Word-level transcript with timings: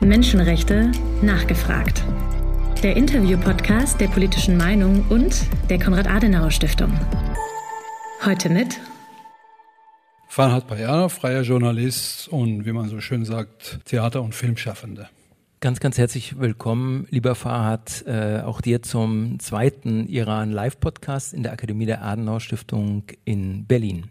Menschenrechte 0.00 0.90
nachgefragt. 1.20 2.02
Der 2.82 2.96
Interview-Podcast 2.96 4.00
der 4.00 4.08
politischen 4.08 4.56
Meinung 4.56 5.04
und 5.10 5.46
der 5.68 5.78
Konrad-Adenauer-Stiftung. 5.78 6.90
Heute 8.24 8.48
mit 8.48 8.80
Farhad 10.26 10.66
Payar, 10.68 11.10
freier 11.10 11.42
Journalist 11.42 12.28
und 12.28 12.64
wie 12.64 12.72
man 12.72 12.88
so 12.88 13.00
schön 13.00 13.26
sagt, 13.26 13.80
Theater- 13.84 14.22
und 14.22 14.34
Filmschaffende. 14.34 15.08
Ganz, 15.60 15.80
ganz 15.80 15.98
herzlich 15.98 16.40
willkommen, 16.40 17.06
lieber 17.10 17.34
Farhad, 17.34 18.02
äh, 18.06 18.40
auch 18.40 18.62
dir 18.62 18.80
zum 18.80 19.38
zweiten 19.38 20.08
Iran 20.08 20.50
Live-Podcast 20.50 21.34
in 21.34 21.42
der 21.42 21.52
Akademie 21.52 21.84
der 21.84 22.02
Adenauer 22.02 22.40
Stiftung 22.40 23.04
in 23.26 23.66
Berlin. 23.66 24.10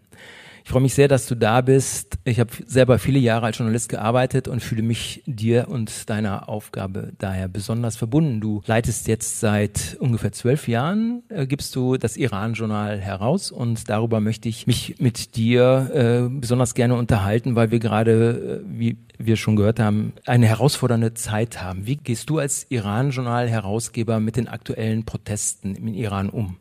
Ich 0.69 0.71
freue 0.71 0.83
mich 0.83 0.93
sehr, 0.93 1.07
dass 1.07 1.25
du 1.25 1.33
da 1.33 1.61
bist. 1.61 2.19
Ich 2.25 2.39
habe 2.39 2.51
selber 2.63 2.99
viele 2.99 3.17
Jahre 3.17 3.47
als 3.47 3.57
Journalist 3.57 3.89
gearbeitet 3.89 4.47
und 4.47 4.61
fühle 4.61 4.83
mich 4.83 5.23
dir 5.25 5.67
und 5.67 6.11
deiner 6.11 6.47
Aufgabe 6.47 7.11
daher 7.17 7.47
besonders 7.47 7.95
verbunden. 7.95 8.39
Du 8.39 8.61
leitest 8.67 9.07
jetzt 9.07 9.39
seit 9.39 9.97
ungefähr 9.99 10.31
zwölf 10.31 10.67
Jahren, 10.67 11.23
äh, 11.29 11.47
gibst 11.47 11.75
du 11.75 11.97
das 11.97 12.17
Iran-Journal 12.17 12.99
heraus 12.99 13.49
und 13.49 13.89
darüber 13.89 14.19
möchte 14.19 14.47
ich 14.47 14.67
mich 14.67 14.97
mit 14.99 15.35
dir 15.35 15.89
äh, 15.91 16.29
besonders 16.29 16.75
gerne 16.75 16.93
unterhalten, 16.93 17.55
weil 17.55 17.71
wir 17.71 17.79
gerade, 17.79 18.61
äh, 18.63 18.79
wie 18.79 18.97
wir 19.17 19.37
schon 19.37 19.55
gehört 19.55 19.79
haben, 19.79 20.13
eine 20.27 20.45
herausfordernde 20.45 21.15
Zeit 21.15 21.63
haben. 21.63 21.87
Wie 21.87 21.95
gehst 21.95 22.29
du 22.29 22.37
als 22.37 22.67
Iran-Journal-Herausgeber 22.69 24.19
mit 24.19 24.35
den 24.35 24.47
aktuellen 24.47 25.03
Protesten 25.03 25.73
im 25.73 25.87
Iran 25.87 26.29
um? 26.29 26.57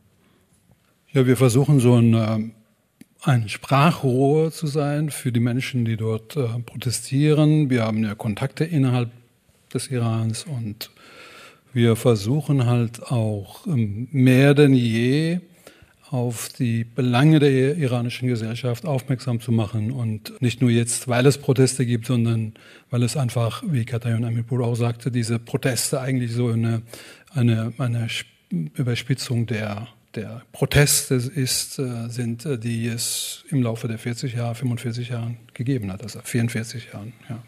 Ja, 1.13 1.27
wir 1.27 1.37
versuchen 1.37 1.79
so 1.79 1.97
ein 1.97 2.15
ähm, 2.15 2.52
ein 3.23 3.49
Sprachrohr 3.49 4.53
zu 4.53 4.67
sein 4.67 5.11
für 5.11 5.33
die 5.33 5.41
Menschen, 5.41 5.85
die 5.85 5.97
dort 5.97 6.37
äh, 6.37 6.47
protestieren. 6.65 7.71
Wir 7.71 7.85
haben 7.85 8.05
ja 8.05 8.15
Kontakte 8.15 8.65
innerhalb 8.65 9.11
des 9.73 9.89
Irans 9.91 10.45
und 10.45 10.91
wir 11.73 11.97
versuchen 11.97 12.66
halt 12.66 13.02
auch 13.02 13.66
ähm, 13.66 14.09
mehr 14.13 14.55
denn 14.55 14.75
je 14.75 15.41
auf 16.10 16.49
die 16.49 16.85
Belange 16.85 17.38
der 17.38 17.77
iranischen 17.77 18.29
Gesellschaft 18.29 18.87
aufmerksam 18.87 19.41
zu 19.41 19.53
machen 19.53 19.93
und 19.93 20.41
nicht 20.41 20.63
nur 20.63 20.71
jetzt, 20.71 21.07
weil 21.09 21.27
es 21.27 21.37
Proteste 21.37 21.85
gibt, 21.85 22.07
sondern 22.07 22.55
weil 22.91 23.03
es 23.03 23.16
einfach, 23.16 23.63
wie 23.66 23.85
Katayon 23.85 24.25
Amirpur 24.25 24.65
auch 24.65 24.75
sagte, 24.75 25.10
diese 25.10 25.38
Proteste 25.38 26.01
eigentlich 26.01 26.32
so 26.32 26.49
eine, 26.49 26.80
eine, 27.35 27.75
eine 27.77 28.09
Überspitzung 28.51 29.47
der 29.47 29.88
der 30.19 30.43
Protest 30.52 31.11
ist, 31.11 31.79
äh, 31.79 32.09
sind, 32.09 32.45
äh, 32.45 32.59
die 32.59 32.88
es 32.88 33.45
im 33.51 33.63
Laufe 33.63 33.88
der 33.88 33.99
40 33.99 34.35
Jahre, 34.35 34.55
45 34.55 35.10
Jahren 35.10 35.38
gegeben 35.55 35.93
hat, 35.93 36.02
also 36.02 36.21
44 36.23 36.93
Jahren. 36.93 37.13
Ja. 37.29 37.43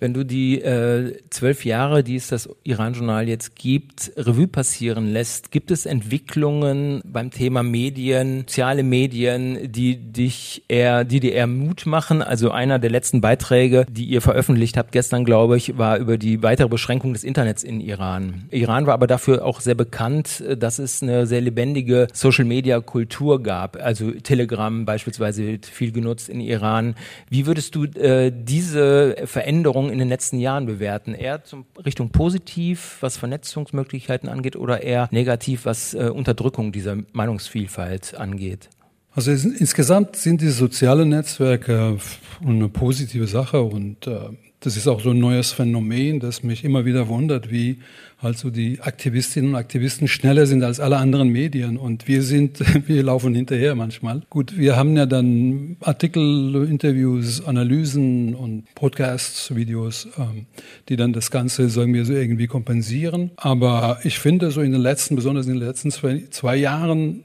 Wenn 0.00 0.14
du 0.14 0.24
die 0.24 0.60
äh, 0.60 1.16
zwölf 1.30 1.64
Jahre, 1.64 2.04
die 2.04 2.14
es 2.14 2.28
das 2.28 2.48
Iran-Journal 2.62 3.28
jetzt 3.28 3.56
gibt, 3.56 4.12
Revue 4.16 4.46
passieren 4.46 5.12
lässt, 5.12 5.50
gibt 5.50 5.72
es 5.72 5.86
Entwicklungen 5.86 7.00
beim 7.04 7.32
Thema 7.32 7.64
Medien, 7.64 8.40
soziale 8.40 8.84
Medien, 8.84 9.72
die 9.72 9.96
dich 9.96 10.62
eher, 10.68 11.04
die 11.04 11.18
dir 11.18 11.32
eher 11.32 11.48
Mut 11.48 11.84
machen? 11.86 12.22
Also 12.22 12.52
einer 12.52 12.78
der 12.78 12.90
letzten 12.90 13.20
Beiträge, 13.20 13.86
die 13.90 14.04
ihr 14.04 14.20
veröffentlicht 14.20 14.76
habt 14.76 14.92
gestern, 14.92 15.24
glaube 15.24 15.56
ich, 15.56 15.78
war 15.78 15.98
über 15.98 16.16
die 16.16 16.44
weitere 16.44 16.68
Beschränkung 16.68 17.12
des 17.12 17.24
Internets 17.24 17.64
in 17.64 17.80
Iran. 17.80 18.44
Iran 18.52 18.86
war 18.86 18.94
aber 18.94 19.08
dafür 19.08 19.44
auch 19.44 19.60
sehr 19.60 19.74
bekannt, 19.74 20.44
dass 20.58 20.78
es 20.78 21.02
eine 21.02 21.26
sehr 21.26 21.40
lebendige 21.40 22.06
Social-Media-Kultur 22.12 23.42
gab. 23.42 23.76
Also 23.82 24.12
Telegram 24.12 24.84
beispielsweise 24.84 25.44
wird 25.44 25.66
viel 25.66 25.90
genutzt 25.90 26.28
in 26.28 26.40
Iran. 26.40 26.94
Wie 27.28 27.46
würdest 27.46 27.74
du 27.74 27.84
äh, 27.84 28.32
diese 28.32 29.16
Veränderung 29.24 29.87
Entwicklung 29.88 29.92
in 29.92 29.98
den 29.98 30.08
letzten 30.08 30.38
Jahren 30.38 30.66
bewerten? 30.66 31.14
Eher 31.14 31.44
zum, 31.44 31.66
Richtung 31.84 32.10
positiv, 32.10 32.98
was 33.00 33.16
Vernetzungsmöglichkeiten 33.16 34.28
angeht, 34.28 34.56
oder 34.56 34.82
eher 34.82 35.08
negativ, 35.10 35.64
was 35.64 35.94
äh, 35.94 36.10
Unterdrückung 36.10 36.72
dieser 36.72 36.96
Meinungsvielfalt 37.12 38.14
angeht? 38.14 38.68
Also 39.14 39.32
insgesamt 39.32 40.16
sind 40.16 40.40
die 40.40 40.50
sozialen 40.50 41.08
Netzwerke 41.08 41.98
eine 42.44 42.68
positive 42.68 43.26
Sache 43.26 43.62
und 43.62 44.06
äh, 44.06 44.28
das 44.60 44.76
ist 44.76 44.88
auch 44.88 45.00
so 45.00 45.10
ein 45.10 45.18
neues 45.18 45.52
Phänomen, 45.52 46.18
das 46.18 46.42
mich 46.42 46.64
immer 46.64 46.84
wieder 46.84 47.06
wundert, 47.08 47.50
wie 47.50 47.78
halt 48.20 48.36
so 48.38 48.50
die 48.50 48.80
Aktivistinnen 48.80 49.50
und 49.50 49.56
Aktivisten 49.56 50.08
schneller 50.08 50.46
sind 50.46 50.64
als 50.64 50.80
alle 50.80 50.96
anderen 50.96 51.28
Medien 51.28 51.76
und 51.76 52.08
wir 52.08 52.22
sind, 52.22 52.58
wir 52.88 53.02
laufen 53.04 53.34
hinterher 53.34 53.76
manchmal. 53.76 54.22
Gut, 54.30 54.58
wir 54.58 54.76
haben 54.76 54.96
ja 54.96 55.06
dann 55.06 55.76
Artikel, 55.80 56.66
Interviews, 56.68 57.44
Analysen 57.44 58.34
und 58.34 58.64
Podcasts, 58.74 59.54
Videos, 59.54 60.08
ähm, 60.18 60.46
die 60.88 60.96
dann 60.96 61.12
das 61.12 61.30
Ganze, 61.30 61.68
sagen 61.70 61.94
wir 61.94 62.04
so, 62.04 62.12
irgendwie 62.12 62.48
kompensieren. 62.48 63.30
Aber 63.36 64.00
ich 64.02 64.18
finde 64.18 64.50
so 64.50 64.60
in 64.60 64.72
den 64.72 64.80
letzten, 64.80 65.14
besonders 65.14 65.46
in 65.46 65.52
den 65.52 65.62
letzten 65.62 65.92
zwei, 65.92 66.24
zwei 66.30 66.56
Jahren 66.56 67.22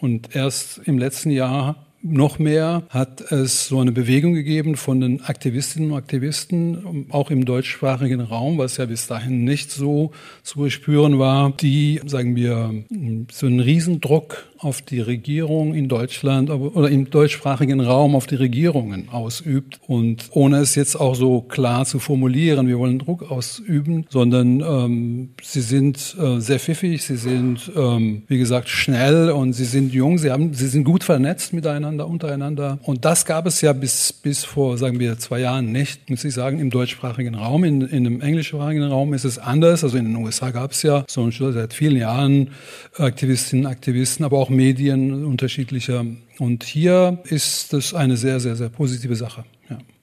und 0.00 0.34
erst 0.34 0.78
im 0.86 0.96
letzten 0.96 1.30
Jahr 1.30 1.89
noch 2.02 2.38
mehr 2.38 2.84
hat 2.88 3.20
es 3.32 3.68
so 3.68 3.80
eine 3.80 3.92
Bewegung 3.92 4.34
gegeben 4.34 4.76
von 4.76 5.00
den 5.00 5.22
Aktivistinnen 5.22 5.90
und 5.90 5.98
Aktivisten, 5.98 7.06
auch 7.10 7.30
im 7.30 7.44
deutschsprachigen 7.44 8.20
Raum, 8.20 8.58
was 8.58 8.78
ja 8.78 8.86
bis 8.86 9.06
dahin 9.06 9.44
nicht 9.44 9.70
so 9.70 10.12
zu 10.42 10.70
spüren 10.70 11.18
war, 11.18 11.50
die, 11.52 12.00
sagen 12.06 12.36
wir, 12.36 12.84
so 13.30 13.46
einen 13.46 13.60
Riesendruck 13.60 14.49
auf 14.60 14.82
die 14.82 15.00
Regierung 15.00 15.74
in 15.74 15.88
Deutschland 15.88 16.50
oder 16.50 16.90
im 16.90 17.08
deutschsprachigen 17.08 17.80
Raum 17.80 18.14
auf 18.14 18.26
die 18.26 18.34
Regierungen 18.34 19.08
ausübt. 19.08 19.80
Und 19.86 20.28
ohne 20.32 20.58
es 20.58 20.74
jetzt 20.74 20.96
auch 20.96 21.14
so 21.14 21.40
klar 21.40 21.86
zu 21.86 21.98
formulieren, 21.98 22.68
wir 22.68 22.78
wollen 22.78 22.98
Druck 22.98 23.30
ausüben, 23.30 24.04
sondern 24.10 24.60
ähm, 24.60 25.30
sie 25.42 25.62
sind 25.62 26.14
äh, 26.20 26.40
sehr 26.40 26.58
pfiffig, 26.58 27.02
sie 27.02 27.16
sind, 27.16 27.72
ähm, 27.74 28.22
wie 28.28 28.38
gesagt, 28.38 28.68
schnell 28.68 29.30
und 29.30 29.54
sie 29.54 29.64
sind 29.64 29.94
jung, 29.94 30.18
sie, 30.18 30.30
haben, 30.30 30.52
sie 30.52 30.68
sind 30.68 30.84
gut 30.84 31.04
vernetzt 31.04 31.54
miteinander, 31.54 32.06
untereinander. 32.06 32.78
Und 32.82 33.06
das 33.06 33.24
gab 33.24 33.46
es 33.46 33.62
ja 33.62 33.72
bis, 33.72 34.12
bis 34.12 34.44
vor, 34.44 34.76
sagen 34.76 35.00
wir, 35.00 35.18
zwei 35.18 35.40
Jahren 35.40 35.72
nicht, 35.72 36.10
muss 36.10 36.24
ich 36.24 36.34
sagen, 36.34 36.58
im 36.58 36.68
deutschsprachigen 36.68 37.34
Raum. 37.34 37.64
In, 37.64 37.80
in 37.80 38.04
dem 38.04 38.20
englischsprachigen 38.20 38.84
Raum 38.84 39.14
ist 39.14 39.24
es 39.24 39.38
anders. 39.38 39.84
Also 39.84 39.96
in 39.96 40.04
den 40.04 40.16
USA 40.16 40.50
gab 40.50 40.72
es 40.72 40.82
ja 40.82 41.04
schon 41.08 41.30
seit 41.30 41.72
vielen 41.72 41.96
Jahren 41.96 42.50
Aktivistinnen, 42.96 43.66
Aktivisten, 43.66 44.24
aber 44.24 44.38
auch 44.38 44.49
auch 44.50 44.54
Medien 44.54 45.24
unterschiedlicher. 45.24 46.04
Und 46.38 46.64
hier 46.64 47.18
ist 47.24 47.72
das 47.72 47.94
eine 47.94 48.16
sehr, 48.16 48.40
sehr, 48.40 48.56
sehr 48.56 48.68
positive 48.68 49.16
Sache. 49.16 49.44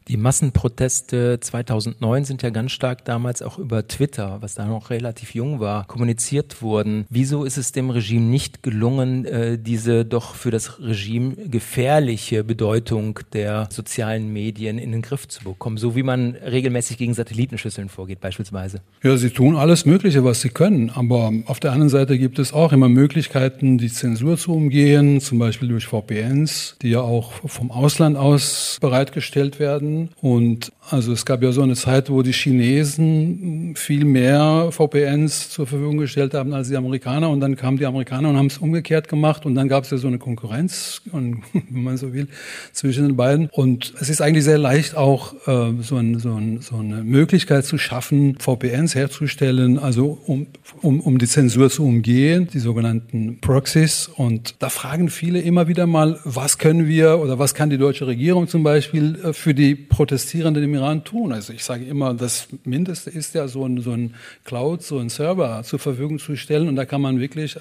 Die 0.07 0.15
Massenproteste 0.15 1.37
2009 1.41 2.23
sind 2.23 2.41
ja 2.41 2.49
ganz 2.49 2.71
stark 2.71 3.03
damals 3.03 3.41
auch 3.41 3.59
über 3.59 3.89
Twitter, 3.89 4.37
was 4.39 4.53
da 4.53 4.65
noch 4.65 4.89
relativ 4.89 5.35
jung 5.35 5.59
war, 5.59 5.85
kommuniziert 5.85 6.61
worden. 6.61 7.05
Wieso 7.09 7.43
ist 7.43 7.57
es 7.57 7.73
dem 7.73 7.89
Regime 7.89 8.25
nicht 8.25 8.63
gelungen, 8.63 9.25
äh, 9.25 9.57
diese 9.59 10.05
doch 10.05 10.35
für 10.35 10.49
das 10.49 10.79
Regime 10.79 11.35
gefährliche 11.35 12.45
Bedeutung 12.45 13.19
der 13.33 13.67
sozialen 13.69 14.31
Medien 14.31 14.79
in 14.79 14.93
den 14.93 15.01
Griff 15.01 15.27
zu 15.27 15.43
bekommen, 15.43 15.75
so 15.75 15.93
wie 15.97 16.03
man 16.03 16.35
regelmäßig 16.35 16.97
gegen 16.97 17.13
Satellitenschüsseln 17.13 17.89
vorgeht 17.89 18.21
beispielsweise? 18.21 18.79
Ja, 19.03 19.17
sie 19.17 19.31
tun 19.31 19.57
alles 19.57 19.85
Mögliche, 19.85 20.23
was 20.23 20.39
sie 20.39 20.49
können, 20.49 20.89
aber 20.89 21.33
auf 21.47 21.59
der 21.59 21.73
anderen 21.73 21.89
Seite 21.89 22.17
gibt 22.17 22.39
es 22.39 22.53
auch 22.53 22.71
immer 22.71 22.87
Möglichkeiten, 22.87 23.77
die 23.77 23.91
Zensur 23.91 24.37
zu 24.37 24.53
umgehen, 24.53 25.19
zum 25.19 25.37
Beispiel 25.37 25.67
durch 25.67 25.85
VPNs, 25.85 26.77
die 26.81 26.91
ja 26.91 27.01
auch 27.01 27.33
vom 27.45 27.71
Ausland 27.71 28.15
aus 28.15 28.77
bereitgestellt 28.79 29.59
werden 29.59 29.96
und 30.21 30.71
also 30.89 31.11
es 31.11 31.25
gab 31.25 31.43
ja 31.43 31.51
so 31.51 31.61
eine 31.61 31.75
Zeit, 31.75 32.09
wo 32.09 32.21
die 32.21 32.31
Chinesen 32.31 33.75
viel 33.75 34.05
mehr 34.05 34.69
VPNs 34.71 35.49
zur 35.49 35.67
Verfügung 35.67 35.97
gestellt 35.97 36.33
haben 36.33 36.53
als 36.53 36.69
die 36.69 36.77
Amerikaner. 36.77 37.29
Und 37.29 37.41
dann 37.41 37.57
kamen 37.57 37.77
die 37.77 37.85
Amerikaner 37.85 38.29
und 38.29 38.37
haben 38.37 38.47
es 38.47 38.57
umgekehrt 38.57 39.09
gemacht. 39.09 39.45
Und 39.45 39.55
dann 39.55 39.67
gab 39.67 39.83
es 39.83 39.89
ja 39.89 39.97
so 39.97 40.07
eine 40.07 40.17
Konkurrenz, 40.17 41.01
wenn 41.11 41.41
man 41.69 41.97
so 41.97 42.13
will, 42.13 42.27
zwischen 42.71 43.05
den 43.05 43.17
beiden. 43.17 43.49
Und 43.51 43.93
es 43.99 44.09
ist 44.09 44.21
eigentlich 44.21 44.45
sehr 44.45 44.57
leicht 44.57 44.95
auch 44.95 45.33
äh, 45.45 45.73
so, 45.81 45.97
ein, 45.97 46.19
so, 46.19 46.35
ein, 46.35 46.61
so, 46.61 46.77
eine 46.77 47.03
Möglichkeit 47.03 47.65
zu 47.65 47.77
schaffen, 47.77 48.37
VPNs 48.39 48.95
herzustellen, 48.95 49.79
also 49.79 50.17
um, 50.25 50.47
um, 50.81 51.01
um 51.01 51.17
die 51.17 51.27
Zensur 51.27 51.69
zu 51.69 51.85
umgehen, 51.85 52.47
die 52.53 52.59
sogenannten 52.59 53.39
Proxies. 53.41 54.09
Und 54.15 54.55
da 54.59 54.69
fragen 54.69 55.09
viele 55.09 55.41
immer 55.41 55.67
wieder 55.67 55.85
mal, 55.85 56.17
was 56.23 56.57
können 56.57 56.87
wir 56.87 57.19
oder 57.19 57.39
was 57.39 57.53
kann 57.53 57.69
die 57.69 57.77
deutsche 57.77 58.07
Regierung 58.07 58.47
zum 58.47 58.63
Beispiel 58.63 59.19
äh, 59.21 59.33
für 59.33 59.53
die 59.53 59.75
Protestierenden 59.89 60.63
im 60.63 60.73
Iran 60.73 61.03
tun? 61.03 61.33
Also 61.33 61.53
ich 61.53 61.63
sage 61.63 61.85
immer, 61.85 62.13
das 62.13 62.47
Mindeste 62.63 63.09
ist 63.09 63.33
ja 63.35 63.47
so 63.47 63.65
ein, 63.65 63.81
so 63.81 63.91
ein 63.91 64.15
Cloud, 64.43 64.83
so 64.83 64.99
ein 64.99 65.09
Server 65.09 65.63
zur 65.63 65.79
Verfügung 65.79 66.19
zu 66.19 66.35
stellen 66.35 66.67
und 66.67 66.75
da 66.75 66.85
kann 66.85 67.01
man 67.01 67.19
wirklich 67.19 67.57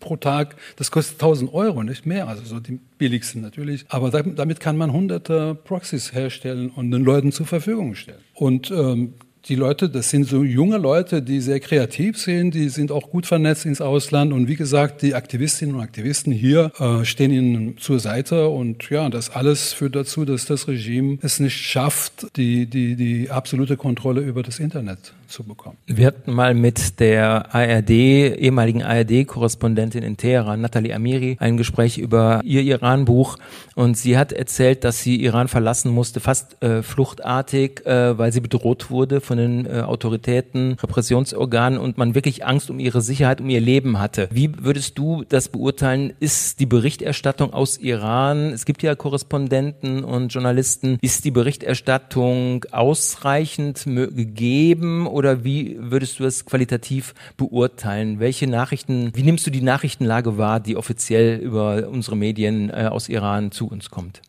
pro 0.00 0.16
Tag, 0.16 0.56
das 0.76 0.90
kostet 0.90 1.16
1000 1.16 1.52
Euro, 1.52 1.82
nicht 1.82 2.06
mehr, 2.06 2.28
also 2.28 2.44
so 2.44 2.60
die 2.60 2.78
billigsten 2.98 3.42
natürlich, 3.42 3.84
aber 3.88 4.10
damit 4.10 4.60
kann 4.60 4.76
man 4.76 4.92
hunderte 4.92 5.54
Proxys 5.54 6.12
herstellen 6.12 6.70
und 6.70 6.90
den 6.90 7.04
Leuten 7.04 7.32
zur 7.32 7.46
Verfügung 7.46 7.94
stellen. 7.94 8.20
Und 8.34 8.70
ähm, 8.70 9.14
die 9.48 9.54
Leute, 9.54 9.88
das 9.88 10.10
sind 10.10 10.24
so 10.24 10.44
junge 10.44 10.76
Leute, 10.76 11.22
die 11.22 11.40
sehr 11.40 11.60
kreativ 11.60 12.18
sind, 12.18 12.54
die 12.54 12.68
sind 12.68 12.92
auch 12.92 13.10
gut 13.10 13.26
vernetzt 13.26 13.64
ins 13.64 13.80
Ausland. 13.80 14.32
Und 14.32 14.48
wie 14.48 14.56
gesagt, 14.56 15.02
die 15.02 15.14
Aktivistinnen 15.14 15.76
und 15.76 15.80
Aktivisten 15.80 16.32
hier 16.32 16.72
äh, 16.78 17.04
stehen 17.04 17.30
ihnen 17.30 17.78
zur 17.78 17.98
Seite. 17.98 18.48
Und 18.48 18.90
ja, 18.90 19.08
das 19.08 19.30
alles 19.30 19.72
führt 19.72 19.96
dazu, 19.96 20.24
dass 20.24 20.44
das 20.44 20.68
Regime 20.68 21.18
es 21.22 21.40
nicht 21.40 21.56
schafft, 21.56 22.36
die, 22.36 22.66
die, 22.66 22.96
die 22.96 23.30
absolute 23.30 23.76
Kontrolle 23.76 24.20
über 24.20 24.42
das 24.42 24.58
Internet 24.58 25.14
zu 25.28 25.44
bekommen. 25.44 25.76
Wir 25.86 26.06
hatten 26.06 26.32
mal 26.32 26.54
mit 26.54 27.00
der 27.00 27.54
ARD, 27.54 27.90
ehemaligen 27.90 28.82
ARD-Korrespondentin 28.82 30.02
in 30.02 30.16
Teheran, 30.16 30.60
Nathalie 30.60 30.94
Amiri, 30.94 31.36
ein 31.38 31.56
Gespräch 31.56 31.98
über 31.98 32.40
ihr 32.44 32.62
Iran-Buch 32.62 33.36
und 33.74 33.96
sie 33.96 34.16
hat 34.16 34.32
erzählt, 34.32 34.84
dass 34.84 35.02
sie 35.02 35.22
Iran 35.22 35.48
verlassen 35.48 35.92
musste, 35.92 36.20
fast 36.20 36.62
äh, 36.62 36.82
fluchtartig, 36.82 37.84
äh, 37.86 38.16
weil 38.18 38.32
sie 38.32 38.40
bedroht 38.40 38.90
wurde 38.90 39.20
von 39.20 39.38
den 39.38 39.66
äh, 39.66 39.80
Autoritäten, 39.80 40.76
Repressionsorganen 40.82 41.78
und 41.78 41.98
man 41.98 42.14
wirklich 42.14 42.46
Angst 42.46 42.70
um 42.70 42.78
ihre 42.78 43.02
Sicherheit, 43.02 43.40
um 43.40 43.50
ihr 43.50 43.60
Leben 43.60 43.98
hatte. 43.98 44.28
Wie 44.32 44.50
würdest 44.64 44.98
du 44.98 45.24
das 45.28 45.48
beurteilen? 45.48 46.14
Ist 46.20 46.60
die 46.60 46.66
Berichterstattung 46.66 47.52
aus 47.52 47.76
Iran, 47.76 48.52
es 48.52 48.64
gibt 48.64 48.82
ja 48.82 48.94
Korrespondenten 48.94 50.04
und 50.04 50.32
Journalisten, 50.32 50.98
ist 51.02 51.24
die 51.24 51.30
Berichterstattung 51.30 52.64
ausreichend 52.70 53.84
gegeben 53.84 55.06
oder 55.18 55.42
wie 55.42 55.76
würdest 55.78 56.20
du 56.20 56.24
es 56.24 56.44
qualitativ 56.44 57.12
beurteilen? 57.36 58.20
Welche 58.20 58.46
Nachrichten, 58.46 59.10
wie 59.14 59.24
nimmst 59.24 59.44
du 59.46 59.50
die 59.50 59.60
Nachrichtenlage 59.60 60.38
wahr, 60.38 60.60
die 60.60 60.76
offiziell 60.76 61.40
über 61.40 61.88
unsere 61.88 62.16
Medien 62.16 62.70
äh, 62.70 62.88
aus 62.90 63.08
Iran 63.08 63.50
zu 63.50 63.66
uns 63.66 63.90
kommt? 63.90 64.22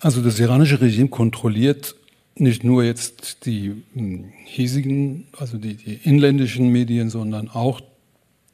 Also 0.00 0.22
das 0.22 0.40
iranische 0.40 0.80
Regime 0.80 1.08
kontrolliert 1.08 1.94
nicht 2.36 2.64
nur 2.64 2.82
jetzt 2.82 3.44
die 3.46 3.84
hm, 3.92 4.32
hiesigen, 4.44 5.28
also 5.38 5.58
die, 5.58 5.74
die 5.74 6.00
inländischen 6.02 6.68
Medien, 6.68 7.10
sondern 7.10 7.48
auch 7.48 7.80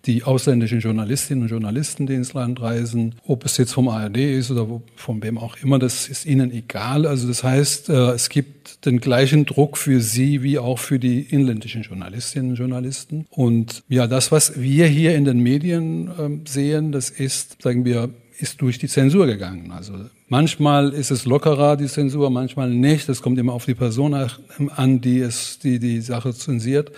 die 0.06 0.22
ausländischen 0.24 0.80
Journalistinnen 0.80 1.44
und 1.44 1.50
Journalisten, 1.50 2.06
die 2.06 2.14
ins 2.14 2.32
Land 2.32 2.60
reisen, 2.60 3.14
ob 3.26 3.44
es 3.44 3.56
jetzt 3.56 3.72
vom 3.72 3.88
ARD 3.88 4.16
ist 4.16 4.50
oder 4.50 4.80
von 4.96 5.22
wem 5.22 5.38
auch 5.38 5.56
immer, 5.62 5.78
das 5.78 6.08
ist 6.08 6.26
ihnen 6.26 6.50
egal. 6.52 7.06
Also 7.06 7.28
das 7.28 7.44
heißt, 7.44 7.90
äh, 7.90 8.10
es 8.12 8.28
gibt 8.28 8.86
den 8.86 9.00
gleichen 9.00 9.46
Druck 9.46 9.76
für 9.76 10.00
sie 10.00 10.42
wie 10.42 10.58
auch 10.58 10.78
für 10.78 10.98
die 10.98 11.20
inländischen 11.20 11.82
Journalistinnen 11.82 12.52
und 12.52 12.56
Journalisten. 12.56 13.26
Und 13.30 13.82
ja, 13.88 14.06
das, 14.06 14.32
was 14.32 14.60
wir 14.60 14.86
hier 14.86 15.14
in 15.14 15.24
den 15.24 15.40
Medien 15.40 16.10
ähm, 16.18 16.42
sehen, 16.46 16.92
das 16.92 17.10
ist, 17.10 17.62
sagen 17.62 17.84
wir, 17.84 18.10
ist 18.40 18.60
durch 18.62 18.78
die 18.78 18.88
Zensur 18.88 19.26
gegangen. 19.26 19.70
Also 19.72 19.94
manchmal 20.28 20.90
ist 20.90 21.10
es 21.10 21.24
lockerer, 21.24 21.76
die 21.76 21.86
Zensur, 21.86 22.30
manchmal 22.30 22.70
nicht. 22.70 23.08
Das 23.08 23.22
kommt 23.22 23.38
immer 23.38 23.52
auf 23.52 23.66
die 23.66 23.74
Person 23.74 24.14
an, 24.14 25.00
die 25.00 25.20
es, 25.20 25.58
die, 25.58 25.78
die 25.78 26.00
Sache 26.00 26.32
zensiert. 26.34 26.92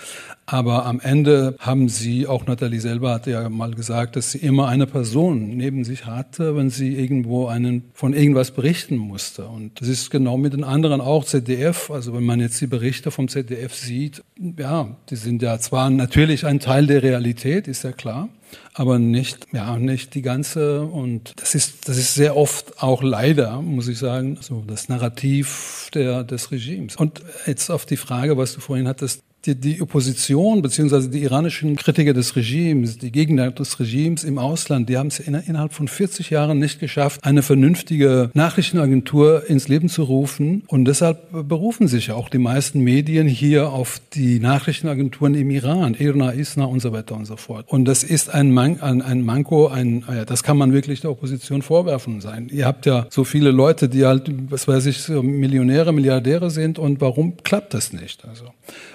Aber 0.47 0.87
am 0.87 1.01
Ende 1.01 1.57
haben 1.59 1.89
sie, 1.89 2.27
auch 2.27 2.47
Nathalie 2.47 2.81
selber 2.81 3.13
hat 3.15 3.27
ja 3.27 3.49
mal 3.49 3.73
gesagt, 3.73 4.17
dass 4.17 4.33
sie 4.33 4.39
immer 4.39 4.69
eine 4.69 4.87
Person 4.87 5.57
neben 5.57 5.85
sich 5.85 6.07
hatte, 6.07 6.57
wenn 6.57 6.71
sie 6.71 6.95
irgendwo 6.95 7.47
einen, 7.47 7.85
von 7.95 8.13
irgendwas 8.13 8.51
berichten 8.51 8.97
musste. 8.97 9.47
Und 9.47 9.81
das 9.81 9.89
ist 9.89 10.11
genau 10.11 10.37
mit 10.37 10.53
den 10.53 10.65
anderen 10.65 11.01
auch 11.01 11.25
ZDF. 11.25 11.91
Also 11.91 12.15
wenn 12.15 12.25
man 12.25 12.41
jetzt 12.41 12.61
die 12.61 12.67
Berichte 12.67 13.11
vom 13.11 13.29
ZDF 13.29 13.75
sieht, 13.75 14.23
ja, 14.59 14.97
die 15.11 15.17
sind 15.17 15.43
ja 15.43 15.59
zwar 15.59 15.91
natürlich 15.91 16.47
ein 16.47 16.61
Teil 16.61 16.87
der 16.87 17.03
Realität, 17.03 17.69
ist 17.69 17.85
ja 17.85 17.93
klar 17.93 18.29
aber 18.75 18.99
nicht, 18.99 19.49
ja, 19.53 19.79
nicht 19.79 20.15
die 20.15 20.23
ganze. 20.23 20.83
Und 20.83 21.35
das 21.41 21.55
ist, 21.55 21.89
das 21.89 21.99
ist 21.99 22.15
sehr 22.15 22.37
oft 22.37 22.83
auch 22.83 23.03
leider, 23.03 23.61
muss 23.61 23.89
ich 23.89 23.99
sagen, 23.99 24.39
so 24.41 24.65
das 24.67 24.89
Narrativ 24.89 25.89
der, 25.95 26.25
des 26.25 26.51
Regimes. 26.51 26.97
Und 26.97 27.23
jetzt 27.47 27.71
auf 27.71 27.87
die 27.87 27.97
Frage, 27.97 28.37
was 28.37 28.55
du 28.55 28.61
vorhin 28.61 28.89
hattest, 28.89 29.23
die, 29.45 29.55
die 29.57 29.83
Opposition 29.83 30.63
beziehungsweise 30.63 31.11
die 31.11 31.23
iranischen 31.23 31.77
Kritiker 31.77 32.13
des 32.13 32.37
Regimes, 32.37 32.99
die 32.99 33.11
Gegner 33.11 33.51
des 33.51 33.79
Regimes 33.81 34.25
im 34.25 34.39
Ausland, 34.39 34.89
die 34.89 34.97
haben 34.97 35.09
es 35.09 35.19
in, 35.19 35.35
innerhalb 35.35 35.73
von 35.73 35.89
40 35.89 36.31
Jahren 36.31 36.59
nicht 36.59 36.79
geschafft, 36.79 37.25
eine 37.25 37.43
vernünftige 37.43 38.31
Nachrichtenagentur 38.35 39.49
ins 39.49 39.69
Leben 39.69 39.89
zu 39.89 40.05
rufen. 40.05 40.63
Und 40.69 40.85
deshalb 40.85 41.49
berufen 41.49 41.89
sich 41.89 42.13
auch 42.13 42.29
die 42.29 42.39
meisten 42.39 42.81
Medien 42.81 43.27
hier 43.27 43.71
auf 43.71 44.01
die 44.15 44.39
Nachrichtenagenturen 44.39 45.35
im 45.35 45.51
Iran, 45.51 45.95
Irna, 45.95 46.31
Isna 46.31 46.65
und 46.65 46.81
so 46.81 46.93
weiter 46.93 47.17
und 47.17 47.25
so 47.25 47.37
fort. 47.37 47.67
Und 47.69 47.87
das 47.87 48.05
ist 48.05 48.33
ein, 48.33 48.53
Man 48.53 48.81
ein, 48.81 49.03
ein 49.03 49.23
Manko, 49.23 49.69
ein, 49.69 50.05
ja, 50.09 50.25
das 50.25 50.43
kann 50.43 50.57
man 50.57 50.73
wirklich 50.73 51.01
der 51.01 51.11
Opposition 51.11 51.63
vorwerfen 51.63 52.21
sein. 52.21 52.49
Ihr 52.53 52.67
habt 52.67 52.87
ja 52.87 53.07
so 53.11 53.25
viele 53.25 53.51
Leute, 53.51 53.89
die 53.89 54.05
halt, 54.07 54.31
was 54.51 54.69
weiß 54.69 54.87
ich, 54.87 55.09
Millionäre, 55.09 55.93
Milliardäre 55.93 56.51
sind 56.51 56.79
und 56.79 57.01
warum 57.01 57.37
klappt 57.43 57.75
das 57.75 57.93
nicht? 57.93 58.25
Also 58.27 58.45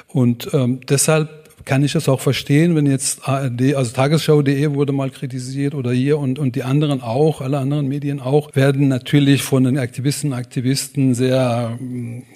und 0.07 0.49
ähm, 0.53 0.81
deshalb 0.87 1.47
kann 1.67 1.83
ich 1.83 1.95
es 1.95 2.07
auch 2.07 2.21
verstehen, 2.21 2.75
wenn 2.75 2.85
jetzt 2.85 3.27
ARD, 3.27 3.75
also 3.75 3.91
Tagesschau.de 3.91 4.73
wurde 4.73 4.93
mal 4.93 5.09
kritisiert 5.09 5.75
oder 5.75 5.91
hier 5.91 6.17
und, 6.17 6.39
und 6.39 6.55
die 6.55 6.63
anderen 6.63 7.01
auch, 7.01 7.41
alle 7.41 7.57
anderen 7.59 7.89
Medien 7.89 8.21
auch, 8.21 8.55
werden 8.55 8.87
natürlich 8.87 9.43
von 9.43 9.65
den 9.65 9.77
Aktivisten 9.77 10.31
und 10.31 10.37
Aktivisten 10.37 11.13
sehr, 11.13 11.77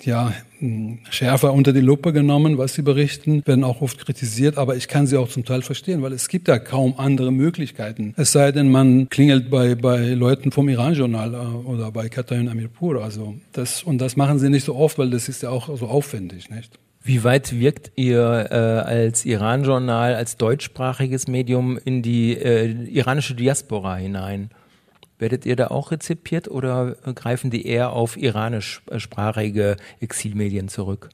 ja, 0.03 0.33
schärfer 1.09 1.53
unter 1.53 1.71
die 1.71 1.79
Lupe 1.79 2.11
genommen, 2.11 2.57
was 2.57 2.73
sie 2.73 2.81
berichten, 2.81 3.41
werden 3.45 3.63
auch 3.63 3.81
oft 3.81 4.05
kritisiert, 4.05 4.57
aber 4.57 4.75
ich 4.75 4.89
kann 4.89 5.07
sie 5.07 5.17
auch 5.17 5.29
zum 5.29 5.45
Teil 5.45 5.61
verstehen, 5.61 6.01
weil 6.01 6.11
es 6.11 6.27
gibt 6.27 6.49
ja 6.49 6.59
kaum 6.59 6.95
andere 6.97 7.31
Möglichkeiten. 7.31 8.13
Es 8.17 8.33
sei 8.33 8.51
denn, 8.51 8.69
man 8.69 9.07
klingelt 9.09 9.49
bei, 9.49 9.75
bei 9.75 10.09
Leuten 10.09 10.51
vom 10.51 10.67
Iran-Journal 10.67 11.33
äh, 11.33 11.67
oder 11.67 11.91
bei 11.91 12.09
Katayn 12.09 12.49
Amirpur. 12.49 13.01
Also 13.01 13.35
das, 13.53 13.81
und 13.81 13.99
das 13.99 14.17
machen 14.17 14.39
sie 14.39 14.49
nicht 14.49 14.65
so 14.65 14.75
oft, 14.75 14.99
weil 14.99 15.09
das 15.09 15.29
ist 15.29 15.41
ja 15.41 15.49
auch 15.49 15.75
so 15.77 15.87
aufwendig, 15.87 16.49
nicht? 16.49 16.80
Wie 17.03 17.23
weit 17.23 17.59
wirkt 17.59 17.91
ihr 17.95 18.47
äh, 18.51 18.55
als 18.55 19.25
Iran-Journal, 19.25 20.13
als 20.13 20.37
deutschsprachiges 20.37 21.27
Medium 21.27 21.79
in 21.83 22.03
die 22.03 22.37
äh, 22.37 22.71
iranische 22.71 23.33
Diaspora 23.33 23.95
hinein? 23.95 24.51
Werdet 25.17 25.47
ihr 25.47 25.55
da 25.55 25.67
auch 25.67 25.91
rezipiert 25.91 26.47
oder 26.47 26.95
greifen 27.15 27.49
die 27.49 27.65
eher 27.65 27.93
auf 27.93 28.17
iranischsprachige 28.17 29.77
Exilmedien 29.99 30.67
zurück? 30.67 31.09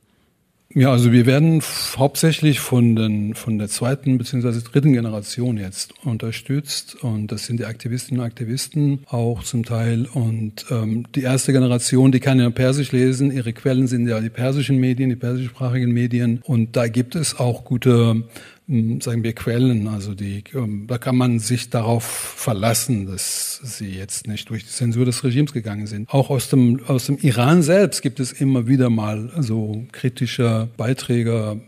Ja, 0.77 0.91
also 0.91 1.11
wir 1.11 1.25
werden 1.25 1.59
hauptsächlich 1.95 2.59
von, 2.59 2.95
den, 2.95 3.33
von 3.33 3.57
der 3.57 3.67
zweiten 3.67 4.19
bzw. 4.19 4.61
dritten 4.61 4.93
Generation 4.93 5.57
jetzt 5.57 5.95
unterstützt. 6.05 7.03
Und 7.03 7.31
das 7.31 7.47
sind 7.47 7.59
die 7.59 7.65
Aktivistinnen 7.65 8.21
und 8.21 8.27
Aktivisten 8.27 8.99
auch 9.07 9.41
zum 9.41 9.65
Teil. 9.65 10.05
Und 10.13 10.67
ähm, 10.69 11.07
die 11.15 11.23
erste 11.23 11.51
Generation, 11.51 12.11
die 12.11 12.19
kann 12.19 12.39
ja 12.39 12.51
Persisch 12.51 12.91
lesen, 12.91 13.31
ihre 13.31 13.53
Quellen 13.53 13.87
sind 13.87 14.07
ja 14.07 14.21
die 14.21 14.29
persischen 14.29 14.77
Medien, 14.77 15.09
die 15.09 15.15
persischsprachigen 15.15 15.91
Medien. 15.91 16.43
Und 16.43 16.75
da 16.75 16.87
gibt 16.87 17.15
es 17.15 17.39
auch 17.39 17.63
gute 17.63 18.25
sagen 18.67 19.23
wir 19.23 19.33
Quellen, 19.33 19.87
also 19.87 20.13
die, 20.13 20.43
ähm, 20.53 20.87
da 20.87 20.97
kann 20.97 21.15
man 21.15 21.39
sich 21.39 21.69
darauf 21.69 22.03
verlassen, 22.03 23.05
dass 23.05 23.61
sie 23.63 23.87
jetzt 23.87 24.27
nicht 24.27 24.49
durch 24.49 24.65
die 24.65 24.69
Zensur 24.69 25.05
des 25.05 25.23
Regimes 25.23 25.53
gegangen 25.53 25.87
sind. 25.87 26.09
Auch 26.09 26.29
aus 26.29 26.49
dem, 26.49 26.81
aus 26.85 27.05
dem 27.05 27.17
Iran 27.17 27.63
selbst 27.63 28.01
gibt 28.01 28.19
es 28.19 28.33
immer 28.33 28.67
wieder 28.67 28.89
mal 28.89 29.31
so 29.39 29.85
kritische 29.93 30.67
Beiträge 30.75 31.61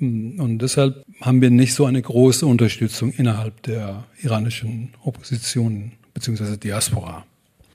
und 0.00 0.58
deshalb 0.58 1.04
haben 1.20 1.40
wir 1.40 1.50
nicht 1.50 1.74
so 1.74 1.86
eine 1.86 2.02
große 2.02 2.46
Unterstützung 2.46 3.12
innerhalb 3.12 3.62
der 3.62 4.04
iranischen 4.22 4.90
Opposition 5.02 5.92
bzw. 6.14 6.56
Diaspora. 6.56 7.24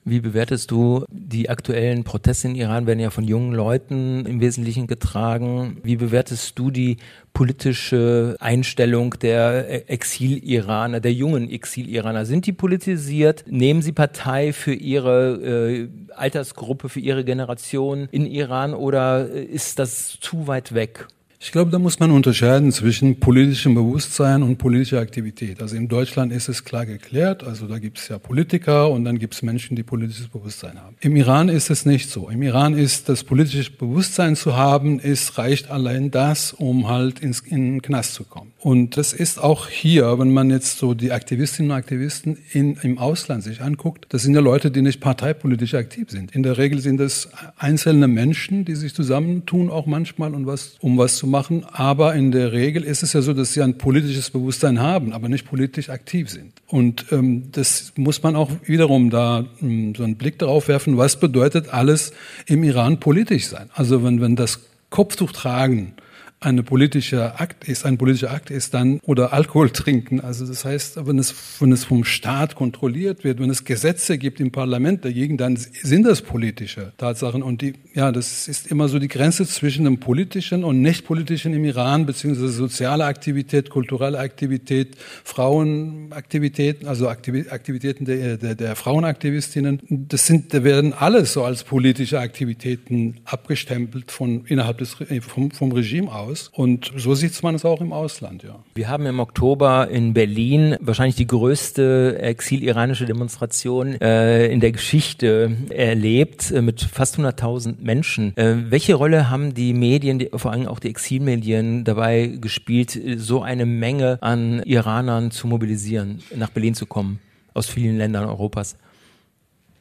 Wie 0.04 0.20
bewertest 0.20 0.70
du 0.70 1.04
die 1.10 1.50
aktuellen 1.50 2.04
Proteste 2.04 2.48
in 2.48 2.54
Iran, 2.54 2.86
werden 2.86 3.00
ja 3.00 3.10
von 3.10 3.24
jungen 3.24 3.52
Leuten 3.52 4.24
im 4.24 4.40
Wesentlichen 4.40 4.86
getragen. 4.86 5.76
Wie 5.82 5.96
bewertest 5.96 6.58
du 6.58 6.70
die 6.70 6.96
politische 7.34 8.36
Einstellung 8.40 9.14
der 9.20 9.90
Exil-Iraner, 9.90 11.00
der 11.00 11.12
jungen 11.12 11.50
Exil-Iraner? 11.50 12.24
Sind 12.24 12.46
die 12.46 12.52
politisiert? 12.52 13.44
Nehmen 13.46 13.82
sie 13.82 13.92
Partei 13.92 14.52
für 14.52 14.72
ihre 14.72 15.34
äh, 15.34 15.88
Altersgruppe, 16.14 16.88
für 16.88 17.00
ihre 17.00 17.24
Generation 17.24 18.08
in 18.10 18.26
Iran 18.26 18.72
oder 18.74 19.28
ist 19.28 19.78
das 19.78 20.18
zu 20.20 20.46
weit 20.46 20.74
weg? 20.74 21.08
Ich 21.42 21.52
glaube, 21.52 21.70
da 21.70 21.78
muss 21.78 21.98
man 21.98 22.10
unterscheiden 22.10 22.70
zwischen 22.70 23.18
politischem 23.18 23.74
Bewusstsein 23.74 24.42
und 24.42 24.58
politischer 24.58 25.00
Aktivität. 25.00 25.62
Also 25.62 25.74
in 25.74 25.88
Deutschland 25.88 26.32
ist 26.32 26.50
es 26.50 26.64
klar 26.64 26.84
geklärt. 26.84 27.42
Also 27.44 27.66
da 27.66 27.78
gibt 27.78 27.96
es 27.96 28.08
ja 28.08 28.18
Politiker 28.18 28.90
und 28.90 29.06
dann 29.06 29.18
gibt 29.18 29.32
es 29.32 29.40
Menschen, 29.40 29.74
die 29.74 29.82
politisches 29.82 30.28
Bewusstsein 30.28 30.78
haben. 30.78 30.96
Im 31.00 31.16
Iran 31.16 31.48
ist 31.48 31.70
es 31.70 31.86
nicht 31.86 32.10
so. 32.10 32.28
Im 32.28 32.42
Iran 32.42 32.74
ist 32.74 33.08
das 33.08 33.24
politische 33.24 33.70
Bewusstsein 33.70 34.36
zu 34.36 34.54
haben, 34.54 35.00
es 35.00 35.38
reicht 35.38 35.70
allein 35.70 36.10
das, 36.10 36.52
um 36.52 36.88
halt 36.88 37.20
ins, 37.20 37.40
in 37.40 37.72
den 37.72 37.82
Knast 37.82 38.12
zu 38.12 38.24
kommen. 38.24 38.52
Und 38.58 38.98
das 38.98 39.14
ist 39.14 39.42
auch 39.42 39.66
hier, 39.66 40.18
wenn 40.18 40.34
man 40.34 40.50
jetzt 40.50 40.76
so 40.76 40.92
die 40.92 41.10
Aktivistinnen 41.10 41.70
und 41.70 41.76
Aktivisten 41.78 42.36
in, 42.52 42.76
im 42.82 42.98
Ausland 42.98 43.44
sich 43.44 43.62
anguckt, 43.62 44.04
das 44.10 44.24
sind 44.24 44.34
ja 44.34 44.42
Leute, 44.42 44.70
die 44.70 44.82
nicht 44.82 45.00
parteipolitisch 45.00 45.72
aktiv 45.72 46.10
sind. 46.10 46.32
In 46.32 46.42
der 46.42 46.58
Regel 46.58 46.80
sind 46.80 47.00
es 47.00 47.30
einzelne 47.56 48.08
Menschen, 48.08 48.66
die 48.66 48.74
sich 48.74 48.94
zusammentun, 48.94 49.70
auch 49.70 49.86
manchmal, 49.86 50.34
um 50.34 50.44
was, 50.44 50.76
um 50.80 50.98
was 50.98 51.16
zu 51.16 51.29
machen. 51.30 51.64
Aber 51.72 52.14
in 52.14 52.32
der 52.32 52.52
Regel 52.52 52.84
ist 52.84 53.02
es 53.02 53.12
ja 53.12 53.22
so, 53.22 53.32
dass 53.32 53.52
sie 53.52 53.62
ein 53.62 53.78
politisches 53.78 54.30
Bewusstsein 54.30 54.80
haben, 54.80 55.12
aber 55.12 55.28
nicht 55.28 55.46
politisch 55.46 55.88
aktiv 55.88 56.28
sind. 56.28 56.52
Und 56.66 57.06
ähm, 57.12 57.50
das 57.52 57.92
muss 57.96 58.22
man 58.22 58.36
auch 58.36 58.50
wiederum 58.64 59.10
da 59.10 59.46
ähm, 59.62 59.94
so 59.94 60.02
einen 60.04 60.16
Blick 60.16 60.38
darauf 60.38 60.68
werfen, 60.68 60.96
was 60.96 61.18
bedeutet 61.18 61.72
alles 61.72 62.12
im 62.46 62.62
Iran 62.64 63.00
politisch 63.00 63.46
sein. 63.46 63.70
Also 63.74 64.04
wenn, 64.04 64.20
wenn 64.20 64.36
das 64.36 64.60
Kopftuch 64.90 65.32
tragen 65.32 65.94
eine 66.42 66.62
politische 66.62 67.38
Akt 67.38 67.68
ist, 67.68 67.84
ein 67.84 67.98
politischer 67.98 68.30
Akt 68.30 68.50
ist, 68.50 68.72
dann 68.72 68.98
oder 69.00 69.34
Alkohol 69.34 69.70
trinken. 69.70 70.20
Also 70.20 70.46
das 70.46 70.64
heißt, 70.64 71.06
wenn 71.06 71.18
es, 71.18 71.34
wenn 71.60 71.70
es 71.70 71.84
vom 71.84 72.04
Staat 72.04 72.54
kontrolliert 72.54 73.24
wird, 73.24 73.40
wenn 73.40 73.50
es 73.50 73.64
Gesetze 73.64 74.16
gibt 74.16 74.40
im 74.40 74.50
Parlament 74.50 75.04
dagegen, 75.04 75.36
dann 75.36 75.56
sind 75.56 76.06
das 76.06 76.22
politische 76.22 76.92
Tatsachen. 76.96 77.42
Und 77.42 77.60
die, 77.60 77.74
ja, 77.94 78.10
das 78.10 78.48
ist 78.48 78.68
immer 78.68 78.88
so 78.88 78.98
die 78.98 79.08
Grenze 79.08 79.46
zwischen 79.46 79.84
dem 79.84 80.00
politischen 80.00 80.64
und 80.64 80.80
nicht 80.80 81.04
politischen 81.04 81.52
im 81.52 81.64
Iran, 81.64 82.06
beziehungsweise 82.06 82.48
soziale 82.48 83.04
Aktivität, 83.04 83.68
kulturelle 83.68 84.18
Aktivität, 84.18 84.96
Frauenaktivitäten, 85.24 86.88
also 86.88 87.08
Aktivitäten 87.08 88.06
der, 88.06 88.38
der, 88.38 88.54
der 88.54 88.76
Frauenaktivistinnen. 88.76 89.82
Das 89.90 90.26
sind, 90.26 90.54
da 90.54 90.64
werden 90.64 90.94
alles 90.94 91.34
so 91.34 91.44
als 91.44 91.64
politische 91.64 92.18
Aktivitäten 92.18 93.18
abgestempelt 93.26 94.10
von 94.10 94.46
innerhalb 94.46 94.78
des 94.78 94.96
vom, 95.20 95.50
vom 95.50 95.72
Regime 95.72 96.10
aus 96.10 96.29
aus. 96.30 96.50
Und 96.54 96.92
so 96.96 97.14
sieht 97.14 97.42
man 97.42 97.54
es 97.54 97.64
auch 97.64 97.80
im 97.80 97.92
Ausland, 97.92 98.42
ja. 98.42 98.58
Wir 98.74 98.88
haben 98.88 99.06
im 99.06 99.20
Oktober 99.20 99.88
in 99.88 100.14
Berlin 100.14 100.76
wahrscheinlich 100.80 101.16
die 101.16 101.26
größte 101.26 102.18
exil-iranische 102.20 103.04
Demonstration 103.04 104.00
äh, 104.00 104.46
in 104.46 104.60
der 104.60 104.72
Geschichte 104.72 105.56
erlebt, 105.70 106.50
äh, 106.50 106.62
mit 106.62 106.82
fast 106.82 107.18
100.000 107.18 107.76
Menschen. 107.80 108.36
Äh, 108.36 108.70
welche 108.70 108.94
Rolle 108.94 109.30
haben 109.30 109.54
die 109.54 109.74
Medien, 109.74 110.18
die, 110.18 110.30
vor 110.34 110.52
allem 110.52 110.66
auch 110.66 110.78
die 110.78 110.88
Exilmedien, 110.88 111.84
dabei 111.84 112.26
gespielt, 112.40 112.98
so 113.16 113.42
eine 113.42 113.66
Menge 113.66 114.18
an 114.20 114.62
Iranern 114.62 115.30
zu 115.30 115.46
mobilisieren, 115.46 116.22
nach 116.36 116.50
Berlin 116.50 116.74
zu 116.74 116.86
kommen, 116.86 117.20
aus 117.54 117.68
vielen 117.68 117.98
Ländern 117.98 118.24
Europas? 118.24 118.76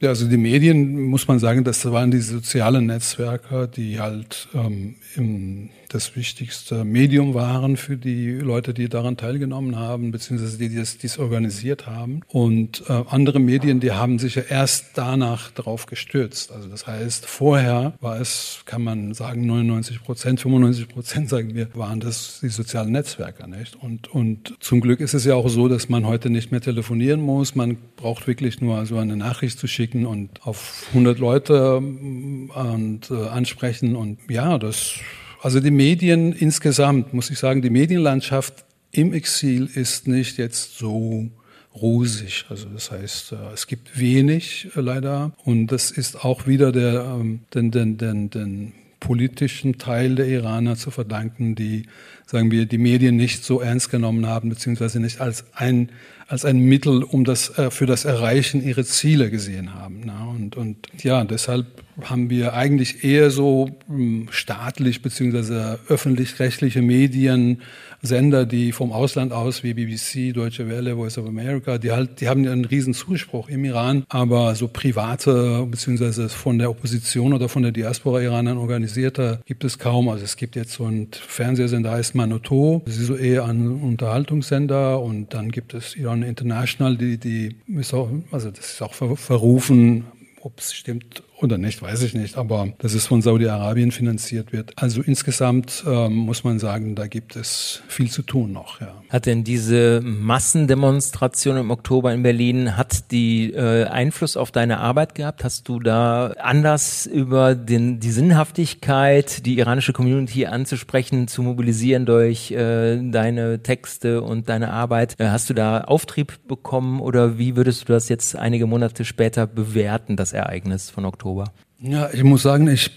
Ja, 0.01 0.09
also 0.09 0.29
die 0.29 0.37
Medien, 0.37 1.01
muss 1.03 1.27
man 1.27 1.39
sagen, 1.39 1.65
das 1.65 1.83
waren 1.91 2.09
die 2.09 2.21
sozialen 2.21 2.85
Netzwerke, 2.85 3.67
die 3.67 3.99
halt 3.99 4.47
ähm, 4.53 4.95
im 5.17 5.69
das 5.89 6.15
wichtigste 6.15 6.85
Medium 6.85 7.33
waren 7.33 7.75
für 7.75 7.97
die 7.97 8.31
Leute, 8.31 8.73
die 8.73 8.89
daran 8.89 9.17
teilgenommen 9.17 9.75
haben, 9.75 10.11
beziehungsweise 10.11 10.57
die 10.57 10.73
das, 10.75 10.97
dies 10.97 11.17
organisiert 11.17 11.87
haben. 11.87 12.21
Und 12.27 12.83
äh, 12.87 13.03
andere 13.09 13.39
Medien, 13.39 13.79
die 13.79 13.91
haben 13.91 14.19
sich 14.19 14.35
ja 14.35 14.43
erst 14.43 14.91
danach 14.93 15.49
darauf 15.51 15.87
gestürzt. 15.87 16.51
Also 16.51 16.69
das 16.69 16.85
heißt, 16.85 17.25
vorher 17.25 17.93
war 18.01 18.21
es, 18.21 18.61
kann 18.65 18.83
man 18.83 19.13
sagen, 19.15 19.45
99 19.47 20.03
Prozent, 20.03 20.39
95 20.39 20.87
Prozent, 20.87 21.29
sagen 21.29 21.55
wir, 21.55 21.67
waren 21.73 21.99
das 21.99 22.39
die 22.41 22.49
sozialen 22.49 22.91
Netzwerke, 22.91 23.49
nicht? 23.49 23.75
Und, 23.75 24.07
und 24.13 24.55
zum 24.59 24.81
Glück 24.81 24.99
ist 24.99 25.15
es 25.15 25.25
ja 25.25 25.33
auch 25.35 25.49
so, 25.49 25.67
dass 25.67 25.89
man 25.89 26.05
heute 26.05 26.29
nicht 26.29 26.51
mehr 26.51 26.61
telefonieren 26.61 27.21
muss. 27.21 27.55
Man 27.55 27.77
braucht 27.95 28.27
wirklich 28.27 28.61
nur 28.61 28.85
so 28.85 28.97
eine 28.97 29.17
Nachricht 29.17 29.57
zu 29.57 29.67
schicken 29.67 30.05
und 30.05 30.45
auf 30.45 30.85
100 30.89 31.17
Leute 31.17 31.79
ähm, 31.81 32.51
und, 32.53 33.09
äh, 33.09 33.27
ansprechen. 33.27 33.95
Und 33.95 34.19
ja, 34.29 34.59
das 34.59 34.99
also 35.41 35.59
die 35.59 35.71
Medien 35.71 36.33
insgesamt, 36.33 37.13
muss 37.13 37.29
ich 37.29 37.39
sagen, 37.39 37.61
die 37.61 37.69
Medienlandschaft 37.69 38.65
im 38.91 39.13
Exil 39.13 39.69
ist 39.73 40.07
nicht 40.07 40.37
jetzt 40.37 40.77
so 40.77 41.29
rosig. 41.75 42.45
Also 42.49 42.67
das 42.69 42.91
heißt, 42.91 43.33
äh, 43.33 43.53
es 43.53 43.67
gibt 43.67 43.99
wenig 43.99 44.69
äh, 44.75 44.81
leider 44.81 45.31
und 45.45 45.67
das 45.67 45.91
ist 45.91 46.23
auch 46.23 46.47
wieder 46.47 46.71
der, 46.71 47.17
ähm, 47.19 47.41
den, 47.53 47.71
den, 47.71 47.97
den, 47.97 48.29
den 48.29 48.73
politischen 48.99 49.77
Teil 49.77 50.15
der 50.15 50.27
Iraner 50.27 50.75
zu 50.75 50.91
verdanken, 50.91 51.55
die, 51.55 51.83
sagen 52.25 52.51
wir, 52.51 52.65
die 52.65 52.77
Medien 52.77 53.15
nicht 53.15 53.45
so 53.45 53.61
ernst 53.61 53.89
genommen 53.89 54.27
haben, 54.27 54.49
beziehungsweise 54.49 54.99
nicht 54.99 55.21
als 55.21 55.45
ein, 55.53 55.89
als 56.27 56.43
ein 56.43 56.59
Mittel, 56.59 57.03
um 57.03 57.23
das, 57.23 57.57
äh, 57.57 57.71
für 57.71 57.85
das 57.85 58.05
Erreichen 58.05 58.63
ihrer 58.63 58.83
Ziele 58.83 59.29
gesehen 59.29 59.73
haben. 59.73 60.11
Und, 60.35 60.57
und 60.57 60.77
ja, 61.01 61.23
deshalb 61.23 61.65
haben 62.03 62.29
wir 62.29 62.53
eigentlich 62.53 63.03
eher 63.03 63.31
so 63.31 63.69
hm, 63.87 64.27
staatlich 64.31 65.01
beziehungsweise 65.01 65.79
öffentlich-rechtliche 65.87 66.81
Medien, 66.81 67.61
Sender, 68.01 68.45
die 68.45 68.71
vom 68.71 68.93
Ausland 68.93 69.33
aus 69.33 69.63
wie 69.63 69.73
BBC, 69.73 70.33
Deutsche 70.33 70.69
Welle, 70.69 70.95
Voice 70.95 71.17
of 71.17 71.27
America, 71.27 71.77
die 71.77 71.91
halt, 71.91 72.21
die 72.21 72.29
haben 72.29 72.47
einen 72.47 72.63
riesen 72.63 72.93
Zuspruch 72.93 73.49
im 73.49 73.65
Iran, 73.65 74.05
aber 74.07 74.55
so 74.55 74.69
private 74.69 75.67
beziehungsweise 75.69 76.29
von 76.29 76.59
der 76.59 76.69
Opposition 76.69 77.33
oder 77.33 77.49
von 77.49 77.63
der 77.63 77.73
Diaspora 77.73 78.21
Iranern 78.21 78.57
organisierte 78.57 79.41
gibt 79.45 79.65
es 79.65 79.79
kaum. 79.79 80.07
Also 80.07 80.23
es 80.23 80.37
gibt 80.37 80.55
jetzt 80.55 80.73
so 80.73 80.85
einen 80.85 81.09
Fernsehsender, 81.11 81.91
heißt 81.91 82.15
Manoto, 82.15 82.83
das 82.85 82.97
ist 82.97 83.07
so 83.07 83.15
eher 83.15 83.45
ein 83.45 83.67
Unterhaltungssender 83.67 85.01
und 85.01 85.33
dann 85.33 85.51
gibt 85.51 85.73
es 85.73 85.95
Iran 85.95 86.23
International, 86.23 86.95
die, 86.95 87.17
die 87.17 87.55
ist 87.67 87.93
auch, 87.93 88.09
also 88.31 88.49
das 88.49 88.73
ist 88.73 88.81
auch 88.81 88.93
verrufen, 88.93 90.05
ob 90.41 90.59
es 90.59 90.73
stimmt 90.73 91.23
oder 91.41 91.57
nicht, 91.57 91.81
weiß 91.81 92.03
ich 92.03 92.13
nicht, 92.13 92.37
aber 92.37 92.69
dass 92.79 92.93
es 92.93 93.07
von 93.07 93.21
Saudi-Arabien 93.21 93.91
finanziert 93.91 94.51
wird. 94.51 94.73
Also 94.75 95.01
insgesamt 95.01 95.83
ähm, 95.87 96.13
muss 96.13 96.43
man 96.43 96.59
sagen, 96.59 96.95
da 96.95 97.07
gibt 97.07 97.35
es 97.35 97.81
viel 97.87 98.11
zu 98.11 98.23
tun 98.23 98.51
noch. 98.51 98.81
Ja. 98.81 98.93
Hat 99.09 99.25
denn 99.25 99.43
diese 99.43 100.01
Massendemonstration 100.03 101.57
im 101.57 101.71
Oktober 101.71 102.13
in 102.13 102.23
Berlin, 102.23 102.75
hat 102.75 103.11
die 103.11 103.53
äh, 103.53 103.85
Einfluss 103.85 104.37
auf 104.37 104.51
deine 104.51 104.79
Arbeit 104.79 105.15
gehabt? 105.15 105.43
Hast 105.43 105.67
du 105.69 105.79
da 105.79 106.33
anders 106.39 107.05
über 107.05 107.55
den, 107.55 107.99
die 107.99 108.11
Sinnhaftigkeit, 108.11 109.45
die 109.45 109.57
iranische 109.59 109.93
Community 109.93 110.45
anzusprechen, 110.45 111.27
zu 111.27 111.41
mobilisieren 111.41 112.05
durch 112.05 112.51
äh, 112.51 112.97
deine 113.09 113.63
Texte 113.63 114.21
und 114.21 114.49
deine 114.49 114.73
Arbeit? 114.73 115.15
Äh, 115.19 115.27
hast 115.27 115.49
du 115.49 115.53
da 115.53 115.81
Auftrieb 115.81 116.47
bekommen 116.47 116.99
oder 116.99 117.37
wie 117.37 117.55
würdest 117.55 117.87
du 117.87 117.93
das 117.93 118.09
jetzt 118.09 118.35
einige 118.35 118.67
Monate 118.67 119.05
später 119.05 119.47
bewerten, 119.47 120.17
das 120.17 120.33
Ereignis 120.33 120.89
von 120.89 121.05
Oktober? 121.05 121.28
Oktober? 121.29 121.51
Ja, 121.81 122.09
ich 122.11 122.23
muss 122.23 122.43
sagen, 122.43 122.67
ich 122.67 122.91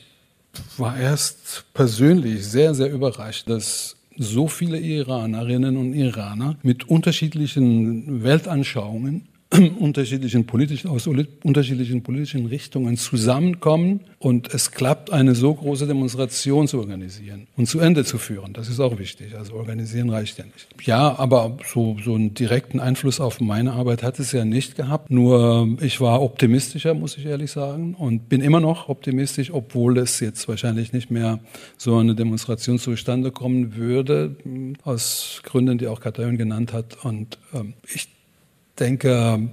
war 0.77 0.99
erst 0.99 1.65
persönlich 1.75 2.47
sehr, 2.47 2.75
sehr 2.75 2.91
überrascht, 2.91 3.49
dass 3.49 3.97
so 4.19 4.49
viele 4.49 4.79
Iranerinnen 4.79 5.77
und 5.77 5.95
Iraner 5.95 6.57
mit 6.63 6.89
unterschiedlichen 6.89 8.23
Weltanschauungen 8.23 9.29
unterschiedlichen 9.79 10.47
politischen, 10.47 10.89
aus 10.89 11.07
unterschiedlichen 11.07 12.03
politischen 12.03 12.47
Richtungen 12.47 12.97
zusammenkommen 12.97 14.01
und 14.19 14.53
es 14.55 14.71
klappt, 14.71 15.13
eine 15.13 15.35
so 15.35 15.53
große 15.53 15.87
Demonstration 15.87 16.69
zu 16.69 16.79
organisieren 16.79 17.47
und 17.57 17.67
zu 17.67 17.81
Ende 17.81 18.05
zu 18.05 18.19
führen. 18.19 18.53
Das 18.53 18.69
ist 18.69 18.81
auch 18.81 18.99
wichtig. 18.99 19.37
Also 19.37 19.55
organisieren 19.55 20.11
reicht 20.11 20.39
ja 20.39 20.45
nicht. 20.45 20.69
Ja, 20.87 21.19
aber 21.19 21.59
so, 21.65 21.97
so 22.03 22.15
einen 22.15 22.35
direkten 22.35 22.81
Einfluss 22.81 23.21
auf 23.21 23.41
meine 23.41 23.73
Arbeit 23.73 24.03
hat 24.03 24.19
es 24.19 24.33
ja 24.33 24.45
nicht 24.45 24.77
gehabt. 24.77 25.11
Nur 25.11 25.77
ich 25.81 26.01
war 26.01 26.23
optimistischer, 26.23 26.95
muss 26.95 27.19
ich 27.19 27.27
ehrlich 27.27 27.51
sagen, 27.51 27.95
und 27.95 28.29
bin 28.29 28.41
immer 28.41 28.61
noch 28.61 28.89
optimistisch, 28.89 29.53
obwohl 29.53 29.99
es 29.99 30.21
jetzt 30.21 30.49
wahrscheinlich 30.49 30.93
nicht 30.93 31.11
mehr 31.11 31.41
so 31.77 31.97
eine 31.97 32.15
Demonstration 32.15 32.79
zustande 32.79 33.31
kommen 33.31 33.77
würde, 33.77 34.37
aus 34.85 35.41
Gründen, 35.45 35.79
die 35.79 35.89
auch 35.89 36.01
Katayon 36.01 36.39
genannt 36.39 36.73
hat. 36.73 37.05
Und 37.05 37.39
ähm, 37.55 37.75
ich 37.93 38.09
denke, 38.79 39.51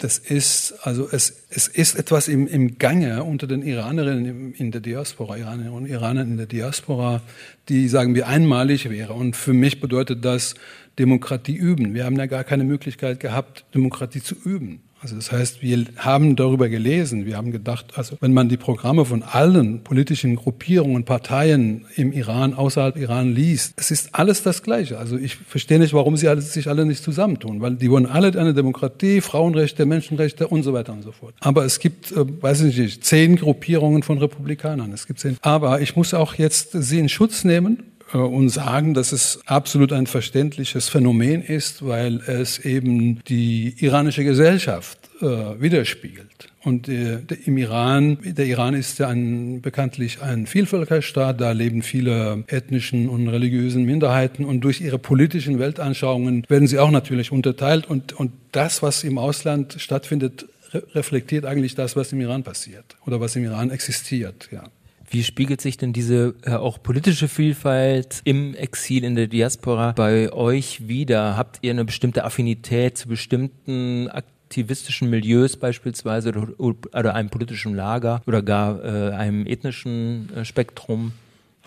das 0.00 0.18
ist, 0.18 0.74
also 0.82 1.08
es, 1.10 1.44
es 1.50 1.68
ist 1.68 1.94
etwas 1.94 2.26
im, 2.28 2.46
im 2.46 2.78
Gange 2.78 3.22
unter 3.22 3.46
den 3.46 3.62
Iranerinnen 3.62 4.54
in 4.54 4.70
der 4.70 4.80
Diaspora, 4.80 5.36
Iranerinnen 5.36 5.74
und 5.74 5.86
Iranern 5.86 6.30
in 6.30 6.36
der 6.38 6.46
Diaspora, 6.46 7.20
die, 7.68 7.86
sagen 7.88 8.14
wir, 8.14 8.26
einmalig 8.26 8.88
wäre. 8.88 9.12
Und 9.12 9.36
für 9.36 9.52
mich 9.52 9.80
bedeutet 9.80 10.24
das 10.24 10.54
Demokratie 10.98 11.54
üben. 11.54 11.92
Wir 11.92 12.06
haben 12.06 12.16
ja 12.16 12.26
gar 12.26 12.44
keine 12.44 12.64
Möglichkeit 12.64 13.20
gehabt, 13.20 13.66
Demokratie 13.74 14.22
zu 14.22 14.34
üben. 14.42 14.80
Also 15.02 15.16
das 15.16 15.32
heißt, 15.32 15.62
wir 15.62 15.86
haben 15.96 16.36
darüber 16.36 16.68
gelesen, 16.68 17.24
wir 17.24 17.38
haben 17.38 17.52
gedacht, 17.52 17.86
also 17.96 18.18
wenn 18.20 18.34
man 18.34 18.50
die 18.50 18.58
Programme 18.58 19.06
von 19.06 19.22
allen 19.22 19.82
politischen 19.82 20.36
Gruppierungen, 20.36 21.04
Parteien 21.04 21.86
im 21.96 22.12
Iran, 22.12 22.52
außerhalb 22.52 22.96
Iran 22.96 23.34
liest, 23.34 23.72
es 23.76 23.90
ist 23.90 24.14
alles 24.14 24.42
das 24.42 24.62
Gleiche. 24.62 24.98
Also 24.98 25.16
ich 25.16 25.36
verstehe 25.36 25.78
nicht, 25.78 25.94
warum 25.94 26.18
sie 26.18 26.28
alle, 26.28 26.42
sich 26.42 26.68
alle 26.68 26.84
nicht 26.84 27.02
zusammentun, 27.02 27.62
weil 27.62 27.76
die 27.76 27.90
wollen 27.90 28.04
alle 28.04 28.38
eine 28.38 28.52
Demokratie, 28.52 29.22
Frauenrechte, 29.22 29.86
Menschenrechte 29.86 30.48
und 30.48 30.64
so 30.64 30.74
weiter 30.74 30.92
und 30.92 31.02
so 31.02 31.12
fort. 31.12 31.34
Aber 31.40 31.64
es 31.64 31.78
gibt, 31.78 32.12
äh, 32.12 32.42
weiß 32.42 32.60
ich 32.62 32.76
nicht, 32.76 33.04
zehn 33.04 33.36
Gruppierungen 33.36 34.02
von 34.02 34.18
Republikanern. 34.18 34.92
Es 34.92 35.06
gibt 35.06 35.20
zehn. 35.20 35.38
Aber 35.40 35.80
ich 35.80 35.96
muss 35.96 36.12
auch 36.12 36.34
jetzt 36.34 36.72
sie 36.72 36.98
in 36.98 37.08
Schutz 37.08 37.44
nehmen 37.44 37.84
und 38.12 38.48
sagen, 38.48 38.94
dass 38.94 39.12
es 39.12 39.40
absolut 39.46 39.92
ein 39.92 40.06
verständliches 40.06 40.88
Phänomen 40.88 41.42
ist, 41.42 41.86
weil 41.86 42.20
es 42.26 42.58
eben 42.58 43.22
die 43.24 43.74
iranische 43.78 44.24
Gesellschaft 44.24 44.98
äh, 45.20 45.26
widerspiegelt. 45.60 46.48
Und 46.62 46.88
äh, 46.88 47.20
im 47.46 47.56
Iran, 47.56 48.18
der 48.22 48.46
Iran 48.46 48.74
ist 48.74 48.98
ja 48.98 49.08
ein, 49.08 49.62
bekanntlich 49.62 50.20
ein 50.20 50.46
Vielvölkerstaat, 50.46 51.40
da 51.40 51.52
leben 51.52 51.82
viele 51.82 52.44
ethnischen 52.48 53.08
und 53.08 53.28
religiösen 53.28 53.84
Minderheiten 53.84 54.44
und 54.44 54.60
durch 54.60 54.80
ihre 54.80 54.98
politischen 54.98 55.58
Weltanschauungen 55.58 56.44
werden 56.48 56.68
sie 56.68 56.78
auch 56.78 56.90
natürlich 56.90 57.32
unterteilt 57.32 57.88
und, 57.88 58.12
und 58.12 58.32
das, 58.52 58.82
was 58.82 59.04
im 59.04 59.16
Ausland 59.16 59.76
stattfindet, 59.78 60.46
reflektiert 60.94 61.46
eigentlich 61.46 61.74
das, 61.74 61.96
was 61.96 62.12
im 62.12 62.20
Iran 62.20 62.42
passiert 62.42 62.96
oder 63.06 63.20
was 63.20 63.36
im 63.36 63.44
Iran 63.44 63.70
existiert, 63.70 64.48
ja. 64.52 64.64
Wie 65.12 65.24
spiegelt 65.24 65.60
sich 65.60 65.76
denn 65.76 65.92
diese 65.92 66.36
äh, 66.44 66.52
auch 66.52 66.80
politische 66.80 67.26
Vielfalt 67.26 68.20
im 68.22 68.54
Exil, 68.54 69.02
in 69.02 69.16
der 69.16 69.26
Diaspora 69.26 69.90
bei 69.90 70.32
euch 70.32 70.86
wieder? 70.86 71.36
Habt 71.36 71.58
ihr 71.62 71.72
eine 71.72 71.84
bestimmte 71.84 72.24
Affinität 72.24 72.96
zu 72.96 73.08
bestimmten 73.08 74.08
aktivistischen 74.08 75.10
Milieus 75.10 75.56
beispielsweise 75.56 76.28
oder, 76.28 76.74
oder 76.94 77.14
einem 77.16 77.28
politischen 77.28 77.74
Lager 77.74 78.22
oder 78.28 78.40
gar 78.40 78.84
äh, 78.84 79.10
einem 79.12 79.46
ethnischen 79.46 80.28
äh, 80.36 80.44
Spektrum? 80.44 81.10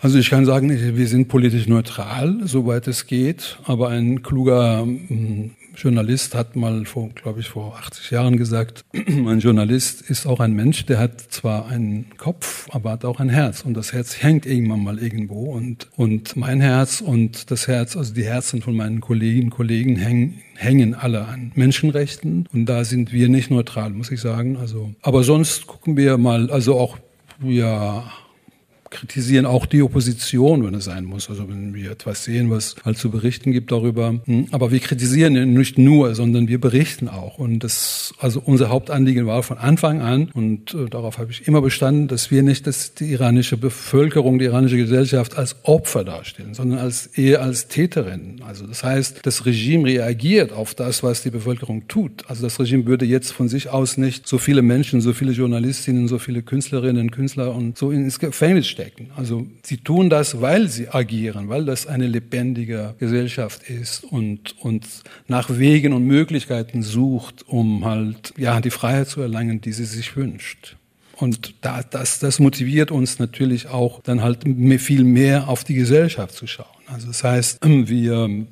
Also 0.00 0.18
ich 0.18 0.30
kann 0.30 0.46
sagen, 0.46 0.70
wir 0.96 1.06
sind 1.06 1.28
politisch 1.28 1.68
neutral, 1.68 2.40
soweit 2.44 2.88
es 2.88 3.06
geht, 3.06 3.58
aber 3.64 3.90
ein 3.90 4.22
kluger 4.22 4.80
hm, 4.80 5.50
Journalist 5.76 6.34
hat 6.34 6.56
mal 6.56 6.84
vor, 6.84 7.08
glaube 7.10 7.40
ich, 7.40 7.48
vor 7.48 7.76
80 7.76 8.10
Jahren 8.10 8.36
gesagt, 8.36 8.84
ein 8.92 9.40
Journalist 9.40 10.02
ist 10.02 10.26
auch 10.26 10.40
ein 10.40 10.52
Mensch, 10.52 10.86
der 10.86 10.98
hat 10.98 11.20
zwar 11.20 11.68
einen 11.68 12.16
Kopf, 12.16 12.68
aber 12.72 12.92
hat 12.92 13.04
auch 13.04 13.20
ein 13.20 13.28
Herz. 13.28 13.62
Und 13.62 13.74
das 13.74 13.92
Herz 13.92 14.22
hängt 14.22 14.46
irgendwann 14.46 14.82
mal 14.82 14.98
irgendwo. 14.98 15.52
Und, 15.52 15.88
und 15.96 16.36
mein 16.36 16.60
Herz 16.60 17.00
und 17.00 17.50
das 17.50 17.68
Herz, 17.68 17.96
also 17.96 18.14
die 18.14 18.24
Herzen 18.24 18.62
von 18.62 18.76
meinen 18.76 19.00
Kolleginnen 19.00 19.44
und 19.44 19.50
Kollegen 19.50 19.96
hängen, 19.96 20.40
hängen 20.54 20.94
alle 20.94 21.26
an 21.26 21.52
Menschenrechten. 21.54 22.48
Und 22.52 22.66
da 22.66 22.84
sind 22.84 23.12
wir 23.12 23.28
nicht 23.28 23.50
neutral, 23.50 23.90
muss 23.90 24.10
ich 24.10 24.20
sagen. 24.20 24.56
Also, 24.56 24.94
aber 25.02 25.24
sonst 25.24 25.66
gucken 25.66 25.96
wir 25.96 26.18
mal, 26.18 26.50
also 26.50 26.78
auch, 26.78 26.98
ja, 27.42 28.04
kritisieren 28.94 29.44
auch 29.44 29.66
die 29.66 29.82
Opposition, 29.82 30.64
wenn 30.64 30.74
es 30.74 30.84
sein 30.84 31.04
muss. 31.04 31.28
Also 31.28 31.48
wenn 31.48 31.74
wir 31.74 31.90
etwas 31.90 32.24
sehen, 32.24 32.50
was 32.50 32.76
halt 32.84 32.96
zu 32.96 33.10
berichten 33.10 33.52
gibt 33.52 33.72
darüber. 33.72 34.20
Hm, 34.24 34.46
aber 34.52 34.70
wir 34.70 34.80
kritisieren 34.80 35.52
nicht 35.52 35.76
nur, 35.76 36.14
sondern 36.14 36.48
wir 36.48 36.60
berichten 36.60 37.08
auch. 37.08 37.38
Und 37.38 37.64
das, 37.64 38.14
also 38.18 38.40
unser 38.44 38.70
Hauptanliegen 38.70 39.26
war 39.26 39.42
von 39.42 39.58
Anfang 39.58 40.00
an, 40.00 40.30
und 40.32 40.74
äh, 40.74 40.88
darauf 40.88 41.18
habe 41.18 41.32
ich 41.32 41.46
immer 41.48 41.60
bestanden, 41.60 42.08
dass 42.08 42.30
wir 42.30 42.42
nicht 42.42 42.66
dass 42.66 42.94
die 42.94 43.12
iranische 43.12 43.56
Bevölkerung, 43.56 44.38
die 44.38 44.46
iranische 44.46 44.76
Gesellschaft 44.76 45.36
als 45.36 45.56
Opfer 45.64 46.04
darstellen, 46.04 46.54
sondern 46.54 46.78
als 46.78 47.06
eher 47.06 47.42
als 47.42 47.66
Täterin. 47.68 48.40
Also 48.46 48.66
das 48.66 48.84
heißt, 48.84 49.20
das 49.24 49.44
Regime 49.44 49.86
reagiert 49.86 50.52
auf 50.52 50.74
das, 50.74 51.02
was 51.02 51.22
die 51.22 51.30
Bevölkerung 51.30 51.88
tut. 51.88 52.24
Also 52.28 52.42
das 52.42 52.60
Regime 52.60 52.86
würde 52.86 53.04
jetzt 53.04 53.32
von 53.32 53.48
sich 53.48 53.68
aus 53.70 53.96
nicht 53.96 54.28
so 54.28 54.38
viele 54.38 54.62
Menschen, 54.62 55.00
so 55.00 55.12
viele 55.12 55.32
Journalistinnen, 55.32 56.06
so 56.06 56.18
viele 56.18 56.42
Künstlerinnen, 56.42 57.10
Künstler 57.10 57.54
und 57.54 57.76
so 57.76 57.90
ins 57.90 58.18
Gefängnis 58.20 58.68
stecken 58.68 58.83
stecken. 58.84 59.10
Also 59.16 59.46
sie 59.62 59.78
tun 59.78 60.10
das, 60.10 60.40
weil 60.40 60.68
sie 60.68 60.88
agieren, 60.88 61.48
weil 61.48 61.64
das 61.64 61.86
eine 61.86 62.06
lebendige 62.06 62.94
Gesellschaft 62.98 63.68
ist 63.68 64.04
und, 64.04 64.54
und 64.60 64.86
nach 65.28 65.50
Wegen 65.58 65.92
und 65.92 66.04
Möglichkeiten 66.04 66.82
sucht, 66.82 67.48
um 67.48 67.84
halt 67.84 68.34
ja 68.36 68.60
die 68.60 68.70
Freiheit 68.70 69.08
zu 69.08 69.20
erlangen, 69.20 69.60
die 69.60 69.72
sie 69.72 69.84
sich 69.84 70.16
wünscht. 70.16 70.76
Und 71.16 71.54
da, 71.60 71.82
das, 71.82 72.18
das 72.18 72.40
motiviert 72.40 72.90
uns 72.90 73.18
natürlich 73.18 73.68
auch, 73.68 74.00
dann 74.02 74.22
halt 74.22 74.40
viel 74.78 75.04
mehr 75.04 75.48
auf 75.48 75.62
die 75.62 75.74
Gesellschaft 75.74 76.34
zu 76.34 76.46
schauen. 76.46 76.66
Also 76.86 77.06
das 77.06 77.22
heißt, 77.22 77.60
wir 77.62 78.46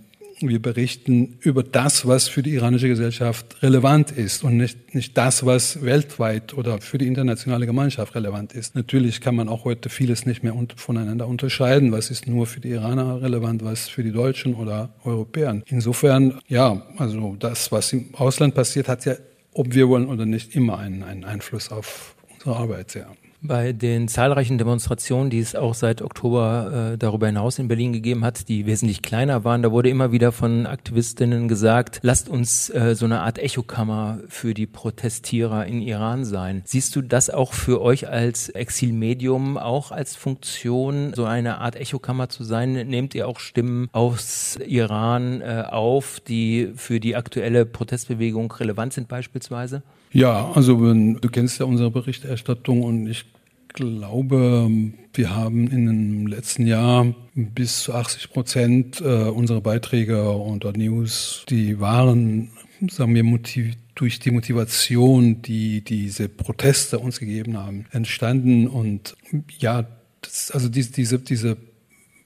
wir 0.49 0.61
berichten 0.61 1.37
über 1.40 1.62
das, 1.62 2.06
was 2.06 2.28
für 2.28 2.42
die 2.42 2.54
iranische 2.54 2.88
Gesellschaft 2.88 3.62
relevant 3.62 4.11
ist 4.11 4.44
und 4.44 4.56
nicht, 4.56 4.94
nicht 4.94 5.16
das, 5.16 5.46
was 5.46 5.82
weltweit 5.82 6.54
oder 6.54 6.80
für 6.80 6.99
die 6.99 7.06
internationale 7.06 7.66
Gemeinschaft 7.66 8.14
relevant 8.14 8.52
ist. 8.52 8.75
Natürlich 8.75 9.20
kann 9.20 9.34
man 9.34 9.49
auch 9.49 9.64
heute 9.64 9.88
vieles 9.88 10.26
nicht 10.26 10.42
mehr 10.42 10.54
voneinander 10.76 11.26
unterscheiden. 11.26 11.92
Was 11.92 12.11
ist 12.11 12.26
nur 12.26 12.46
für 12.46 12.61
die 12.61 12.70
Iraner 12.70 13.22
relevant, 13.22 13.64
was 13.64 13.88
für 13.88 14.02
die 14.02 14.12
Deutschen 14.12 14.54
oder 14.54 14.90
Europäer. 15.04 15.62
Insofern, 15.66 16.38
ja, 16.49 16.82
also 16.99 17.37
das, 17.38 17.72
was 17.72 17.92
im 17.92 18.14
Ausland 18.14 18.54
passiert, 18.54 18.88
hat 18.88 19.04
ja, 19.04 19.14
ob 19.52 19.75
wir 19.75 19.88
wollen 19.88 20.06
oder 20.06 20.26
nicht, 20.26 20.54
immer 20.54 20.78
einen, 20.78 21.02
einen 21.02 21.25
Einfluss 21.25 21.70
auf 21.70 22.14
unsere 22.32 22.56
Arbeit. 22.56 22.94
Ja. 22.94 23.06
Bei 23.44 23.72
den 23.72 24.06
zahlreichen 24.06 24.56
Demonstrationen, 24.56 25.28
die 25.28 25.40
es 25.40 25.56
auch 25.56 25.75
seit 25.75 26.00
Oktober 26.00 26.92
äh, 26.92 26.99
darüber 26.99 27.26
hinaus 27.26 27.58
in 27.58 27.66
Berlin 27.66 27.92
gegeben 27.92 28.25
hat, 28.25 28.49
die 28.49 28.66
wesentlich 28.66 29.02
kleiner 29.02 29.42
waren, 29.42 29.62
da 29.62 29.72
wurde 29.72 29.90
immer 29.90 30.12
wieder 30.12 30.30
von 30.30 30.64
Aktivistinnen 30.64 31.49
gesagt, 31.49 31.99
lasst 32.02 32.28
uns 32.28 32.70
äh, 32.70 32.94
so 32.94 33.04
eine 33.04 33.22
Art 33.22 33.40
Echokammer 33.40 34.20
für 34.28 34.54
die 34.54 34.68
Protestierer 34.68 35.66
in 35.66 35.82
Iran 35.82 36.25
sein. 36.25 36.62
Siehst 36.64 36.94
du 36.94 37.02
das 37.02 37.30
auch 37.30 37.52
für 37.52 37.82
euch 37.82 38.08
als 38.08 38.49
Exilmedium 38.49 39.58
auch 39.58 39.90
als 39.90 40.14
Funktion, 40.14 41.12
so 41.12 41.25
eine 41.25 41.58
Art 41.58 41.75
Echokammer 41.75 42.28
zu 42.28 42.44
sein? 42.44 42.75
Nehmt 42.75 43.12
ihr 43.16 43.26
auch 43.26 43.40
Stimmen 43.40 43.88
aus 43.90 44.56
Iran 44.64 45.40
äh, 45.40 45.64
auf, 45.68 46.20
die 46.20 46.70
für 46.76 47.00
die 47.00 47.16
aktuelle 47.16 47.66
Protestbewegung 47.66 48.52
relevant 48.52 48.92
sind 48.92 49.08
beispielsweise? 49.08 49.82
Ja, 50.12 50.52
also 50.54 50.80
wenn, 50.82 51.16
du 51.16 51.28
kennst 51.28 51.58
ja 51.58 51.66
unsere 51.66 51.90
Berichterstattung 51.90 52.82
und 52.82 53.06
ich 53.06 53.31
glaube, 53.72 54.70
wir 55.14 55.34
haben 55.34 55.68
in 55.68 55.86
dem 55.86 56.26
letzten 56.26 56.66
Jahr 56.66 57.14
bis 57.34 57.84
zu 57.84 57.94
80 57.94 58.30
Prozent 58.30 59.00
äh, 59.00 59.04
unserer 59.04 59.60
Beiträge 59.60 60.30
unter 60.30 60.72
News, 60.72 61.44
die 61.48 61.80
waren, 61.80 62.50
sagen 62.88 63.14
wir, 63.14 63.24
motiv 63.24 63.74
durch 63.94 64.18
die 64.18 64.30
Motivation, 64.30 65.42
die 65.42 65.82
diese 65.82 66.28
Proteste 66.28 66.98
uns 66.98 67.20
gegeben 67.20 67.56
haben, 67.58 67.87
entstanden. 67.92 68.66
Und 68.66 69.16
ja, 69.58 69.87
das, 70.22 70.50
also 70.50 70.68
diese, 70.68 70.92
diese, 70.92 71.18
diese 71.18 71.56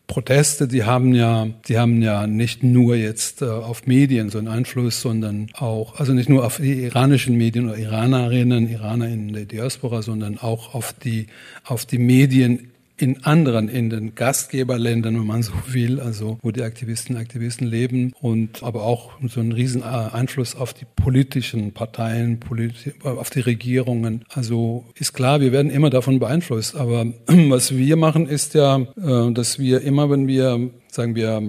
Proteste, 0.07 0.69
die 0.69 0.85
haben 0.85 1.15
ja, 1.15 1.49
die 1.69 1.79
haben 1.79 2.01
ja 2.01 2.27
nicht 2.27 2.63
nur 2.63 2.95
jetzt 2.95 3.43
äh, 3.43 3.47
auf 3.47 3.87
Medien 3.87 4.31
so 4.31 4.39
einen 4.39 4.49
Einfluss, 4.49 5.01
sondern 5.01 5.49
auch, 5.55 5.99
also 5.99 6.13
nicht 6.13 6.29
nur 6.29 6.47
auf 6.47 6.59
die 6.59 6.85
iranischen 6.85 7.37
Medien 7.37 7.69
oder 7.69 7.77
Iranerinnen, 7.77 8.71
Iraner 8.71 9.09
in 9.09 9.33
der 9.33 9.47
Diaspora, 9.47 10.03
sondern 10.03 10.39
auch 10.39 10.75
auf 10.75 10.93
die, 10.93 11.27
auf 11.65 11.87
die 11.87 11.99
Medien 11.99 12.71
in 12.99 13.25
anderen, 13.25 13.69
in 13.69 13.91
den 13.91 14.15
Gastgeberländern, 14.15 15.19
wenn 15.19 15.27
man 15.27 15.43
so 15.43 15.53
will, 15.69 16.01
also 16.01 16.39
wo 16.43 16.51
die 16.51 16.63
Aktivisten 16.63 17.17
Aktivisten 17.17 17.67
leben 17.67 18.13
und 18.21 18.63
aber 18.63 18.85
auch 18.85 19.13
so 19.29 19.41
einen 19.41 19.53
riesen 19.53 19.83
äh, 19.83 19.85
Einfluss 19.85 20.55
auf 20.55 20.73
die 20.73 20.87
politischen 20.97 21.73
Parteien, 21.73 22.41
politi 22.41 22.93
auf 23.03 23.31
die 23.31 23.41
Regierungen. 23.41 24.25
Also 24.29 24.85
ist 24.95 25.13
klar, 25.13 25.41
wir 25.41 25.53
werden 25.53 25.71
immer 25.71 25.91
davon 25.91 26.19
beeinflusst. 26.19 26.75
Aber 26.77 27.07
was 27.27 27.77
wir 27.77 27.97
machen, 27.97 28.27
ist 28.27 28.55
ja, 28.55 28.79
äh, 28.79 29.33
dass 29.33 29.59
wir 29.59 29.83
immer, 29.83 30.11
wenn 30.11 30.27
wir, 30.27 30.71
sagen 30.91 31.15
wir, 31.15 31.43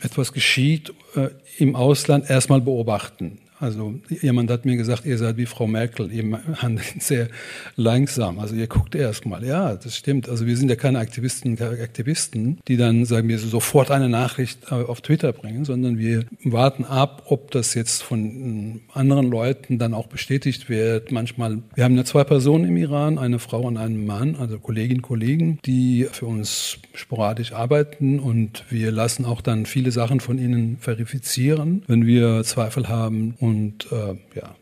etwas 0.00 0.32
geschieht 0.32 0.92
äh, 1.14 1.28
im 1.58 1.76
Ausland, 1.76 2.28
erstmal 2.28 2.60
beobachten. 2.60 3.38
Also 3.60 3.94
jemand 4.08 4.50
hat 4.50 4.64
mir 4.64 4.76
gesagt, 4.76 5.04
ihr 5.04 5.18
seid 5.18 5.36
wie 5.36 5.46
Frau 5.46 5.66
Merkel, 5.66 6.12
ihr 6.12 6.40
handelt 6.56 7.02
sehr 7.02 7.28
langsam. 7.76 8.38
Also 8.38 8.54
ihr 8.54 8.66
guckt 8.66 8.94
erst 8.94 9.26
mal. 9.26 9.44
Ja, 9.44 9.74
das 9.74 9.96
stimmt. 9.96 10.28
Also 10.28 10.46
wir 10.46 10.56
sind 10.56 10.68
ja 10.68 10.76
keine 10.76 10.98
Aktivisten, 10.98 11.56
keine 11.56 11.80
Aktivisten, 11.82 12.58
die 12.68 12.76
dann, 12.76 13.04
sagen 13.04 13.28
wir, 13.28 13.38
sofort 13.38 13.90
eine 13.90 14.08
Nachricht 14.08 14.70
äh, 14.70 14.74
auf 14.74 15.00
Twitter 15.00 15.32
bringen, 15.32 15.64
sondern 15.64 15.98
wir 15.98 16.24
warten 16.44 16.84
ab, 16.84 17.24
ob 17.26 17.50
das 17.50 17.74
jetzt 17.74 18.02
von 18.02 18.80
anderen 18.92 19.30
Leuten 19.30 19.78
dann 19.78 19.94
auch 19.94 20.06
bestätigt 20.06 20.68
wird. 20.68 21.10
Manchmal, 21.10 21.58
wir 21.74 21.84
haben 21.84 21.96
ja 21.96 22.04
zwei 22.04 22.24
Personen 22.24 22.64
im 22.64 22.76
Iran, 22.76 23.18
eine 23.18 23.38
Frau 23.38 23.62
und 23.62 23.76
einen 23.76 24.06
Mann, 24.06 24.36
also 24.36 24.58
Kolleginnen 24.58 25.02
Kollegen, 25.02 25.58
die 25.64 26.06
für 26.10 26.26
uns 26.26 26.78
sporadisch 26.94 27.52
arbeiten 27.52 28.20
und 28.20 28.64
wir 28.70 28.92
lassen 28.92 29.24
auch 29.24 29.40
dann 29.40 29.66
viele 29.66 29.90
Sachen 29.90 30.20
von 30.20 30.38
ihnen 30.38 30.76
verifizieren, 30.78 31.82
wenn 31.86 32.06
wir 32.06 32.44
Zweifel 32.44 32.88
haben. 32.88 33.34
Und 33.40 33.47
äh, 33.92 34.16
ja, 34.34 34.54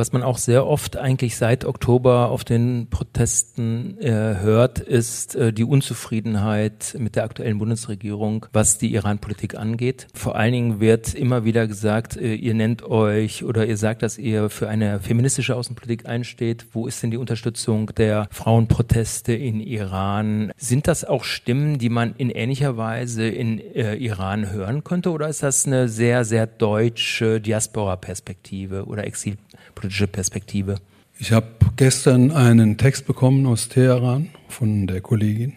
was 0.00 0.12
man 0.12 0.22
auch 0.22 0.38
sehr 0.38 0.66
oft 0.66 0.96
eigentlich 0.96 1.36
seit 1.36 1.66
Oktober 1.66 2.30
auf 2.30 2.42
den 2.42 2.88
Protesten 2.88 3.98
äh, 4.00 4.08
hört, 4.08 4.78
ist 4.78 5.36
äh, 5.36 5.52
die 5.52 5.64
Unzufriedenheit 5.64 6.96
mit 6.98 7.16
der 7.16 7.24
aktuellen 7.24 7.58
Bundesregierung, 7.58 8.46
was 8.54 8.78
die 8.78 8.94
Iran-Politik 8.94 9.56
angeht. 9.56 10.06
Vor 10.14 10.36
allen 10.36 10.52
Dingen 10.52 10.80
wird 10.80 11.12
immer 11.12 11.44
wieder 11.44 11.66
gesagt, 11.66 12.16
äh, 12.16 12.34
ihr 12.34 12.54
nennt 12.54 12.82
euch 12.82 13.44
oder 13.44 13.66
ihr 13.66 13.76
sagt, 13.76 14.02
dass 14.02 14.16
ihr 14.16 14.48
für 14.48 14.70
eine 14.70 15.00
feministische 15.00 15.54
Außenpolitik 15.54 16.06
einsteht. 16.06 16.66
Wo 16.72 16.86
ist 16.86 17.02
denn 17.02 17.10
die 17.10 17.18
Unterstützung 17.18 17.94
der 17.94 18.26
Frauenproteste 18.30 19.34
in 19.34 19.60
Iran? 19.60 20.50
Sind 20.56 20.88
das 20.88 21.04
auch 21.04 21.24
Stimmen, 21.24 21.76
die 21.76 21.90
man 21.90 22.14
in 22.16 22.30
ähnlicher 22.30 22.78
Weise 22.78 23.28
in 23.28 23.58
äh, 23.58 23.96
Iran 23.96 24.50
hören 24.50 24.82
könnte 24.82 25.10
oder 25.10 25.28
ist 25.28 25.42
das 25.42 25.66
eine 25.66 25.90
sehr, 25.90 26.24
sehr 26.24 26.46
deutsche 26.46 27.38
Diaspora-Perspektive 27.42 28.86
oder 28.86 29.06
Exil? 29.06 29.36
Politische 29.80 30.06
Perspektive? 30.06 30.76
Ich 31.18 31.32
habe 31.32 31.46
gestern 31.76 32.32
einen 32.32 32.76
Text 32.76 33.06
bekommen 33.06 33.46
aus 33.46 33.70
Teheran 33.70 34.28
von 34.48 34.86
der 34.86 35.00
Kollegin 35.00 35.54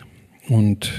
und 0.47 0.93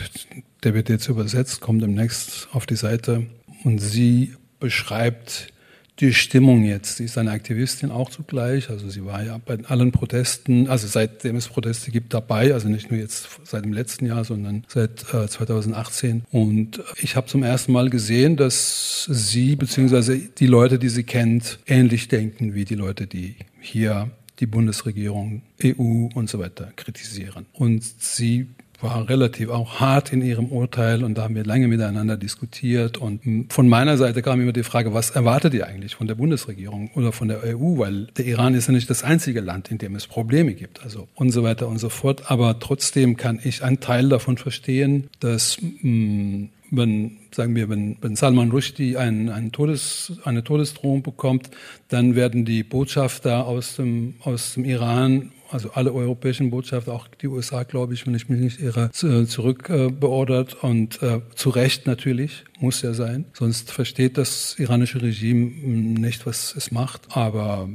der 0.63 0.75
wird 0.75 0.91
jetzt 0.91 1.09
übersetzt, 1.09 1.63
kommt 1.63 1.83
demnächst 1.83 2.49
auf 2.53 2.67
die 2.67 2.77
Seite 2.77 3.27
und 3.65 3.79
sie 3.79 4.35
beschreibt 4.61 5.54
die 6.01 6.13
Stimmung 6.13 6.65
jetzt. 6.65 6.97
Sie 6.97 7.05
ist 7.05 7.19
eine 7.19 7.31
Aktivistin 7.31 7.91
auch 7.91 8.11
zugleich. 8.11 8.69
Also 8.69 8.89
sie 8.89 9.05
war 9.05 9.23
ja 9.23 9.39
bei 9.45 9.59
allen 9.67 9.93
Protesten, 9.93 10.69
also 10.69 10.89
seitdem 10.89 11.37
es 11.37 11.49
Proteste 11.49 11.91
gibt, 11.91 12.15
dabei. 12.15 12.53
Also 12.53 12.69
nicht 12.69 12.91
nur 12.91 12.99
jetzt 12.99 13.29
seit 13.45 13.65
dem 13.65 13.73
letzten 13.73 14.07
Jahr, 14.07 14.25
sondern 14.25 14.65
seit 14.69 15.05
äh, 15.15 15.29
2018. 15.29 16.25
Und 16.33 16.83
ich 17.01 17.15
habe 17.15 17.29
zum 17.29 17.43
ersten 17.43 17.73
Mal 17.73 17.91
gesehen, 17.91 18.37
dass 18.37 19.05
sie 19.09 19.55
beziehungsweise 19.55 20.19
die 20.19 20.47
Leute, 20.47 20.79
die 20.79 20.89
sie 20.89 21.05
kennt, 21.05 21.61
ähnlich 21.67 22.09
denken 22.09 22.55
wie 22.55 22.65
die 22.65 22.75
Leute, 22.75 23.07
die 23.07 23.37
hier 23.61 24.11
die 24.41 24.47
Bundesregierung, 24.47 25.43
EU 25.63 26.09
und 26.13 26.29
so 26.29 26.41
weiter 26.41 26.73
kritisieren. 26.75 27.47
Und 27.53 27.85
sie 27.85 28.49
war 28.81 29.09
relativ 29.09 29.49
auch 29.49 29.81
hart 29.81 30.13
in 30.13 30.23
ihrem 30.23 30.47
Urteil 30.47 31.05
und 31.05 31.17
da 31.17 31.25
haben 31.25 31.35
wir 31.35 31.45
lange 31.45 31.69
miteinander 31.69 32.17
diskutiert. 32.17 32.99
Und 32.99 33.53
von 33.53 33.69
meiner 33.69 33.97
Seite 33.97 34.23
kam 34.23 34.41
immer 34.41 34.53
die 34.53 34.63
Frage, 34.63 34.95
was 34.95 35.11
erwartet 35.11 35.55
ihr 35.55 35.67
eigentlich 35.67 35.95
von 35.95 36.07
der 36.07 36.15
Bundesregierung 36.15 36.91
oder 36.95 37.13
von 37.13 37.29
der 37.29 37.43
EU? 37.45 37.79
Weil 37.79 38.07
der 38.17 38.27
Iran 38.27 38.55
ist 38.55 38.67
ja 38.67 38.73
nicht 38.73 38.91
das 38.91 39.05
einzige 39.05 39.41
Land, 39.41 39.71
in 39.71 39.79
dem 39.79 39.95
es 39.95 40.07
Probleme 40.07 40.55
gibt, 40.55 40.83
also 40.83 41.09
und 41.15 41.31
so 41.31 41.43
weiter 41.43 41.69
und 41.69 41.79
so 41.79 41.89
fort. 41.89 42.31
Aber 42.31 42.59
trotzdem 42.59 43.17
kann 43.17 43.41
ich 43.43 43.63
einen 43.63 43.81
Teil 43.81 44.09
davon 44.09 44.37
verstehen, 44.37 45.09
dass 45.21 45.59
mh, 45.83 46.49
wenn, 46.77 47.19
sagen 47.31 47.55
wir, 47.55 47.69
wenn, 47.69 47.97
wenn 48.01 48.17
Salman 48.17 48.51
Rushdie 48.51 48.97
ein, 48.97 49.29
ein 49.29 49.53
Todes, 49.53 50.13
eine 50.25 50.45
Todesdrohung 50.45 51.03
bekommt, 51.03 51.51
dann 51.89 52.17
werden 52.17 52.45
die 52.45 52.63
Botschafter 52.63 53.47
aus 53.47 53.77
dem, 53.77 54.15
aus 54.21 54.55
dem 54.55 54.65
Iran 54.65 55.33
also 55.55 55.71
alle 55.71 55.93
europäischen 55.93 56.51
Botschafter, 56.51 56.93
auch 56.93 57.07
die 57.07 57.29
USA, 57.29 57.63
glaube 57.63 57.95
ich, 57.95 58.09
wenn 58.09 58.15
ich 58.17 58.29
mich 58.29 58.41
nicht 58.41 58.61
irre, 58.61 58.91
zurückbeordert 58.91 60.55
äh, 60.55 60.67
und 60.67 61.01
äh, 61.01 61.21
zu 61.37 61.51
Recht 61.51 61.87
natürlich, 61.87 62.43
muss 62.59 62.83
ja 62.83 62.93
sein. 62.93 63.27
Sonst 63.35 63.71
versteht 63.71 64.19
das 64.19 64.59
iranische 64.59 65.01
Regime 65.01 65.53
nicht, 65.53 66.27
was 66.27 66.57
es 66.57 66.73
macht. 66.73 67.17
Aber 67.17 67.69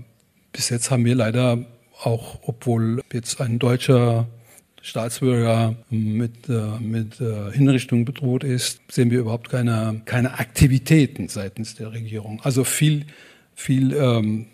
bis 0.52 0.68
jetzt 0.68 0.92
haben 0.92 1.06
wir 1.06 1.16
leider 1.16 1.66
auch, 2.04 2.40
obwohl 2.42 3.02
jetzt 3.14 3.40
ein 3.40 3.60
deutscher 3.60 4.28
Staatsbürger 4.82 5.78
mit, 5.90 6.50
äh, 6.50 6.80
mit 6.82 7.22
äh, 7.22 7.50
Hinrichtung 7.54 8.04
bedroht 8.04 8.44
ist, 8.44 8.82
sehen 8.92 9.10
wir 9.10 9.22
überhaupt 9.22 9.50
keine, 9.50 10.02
keine 10.04 10.38
Aktivitäten 10.38 11.30
seitens 11.30 11.76
der 11.76 11.94
Regierung. 11.94 12.42
Also 12.44 12.66
viel, 12.66 13.06
viel 13.56 13.94
ähm, 13.94 14.48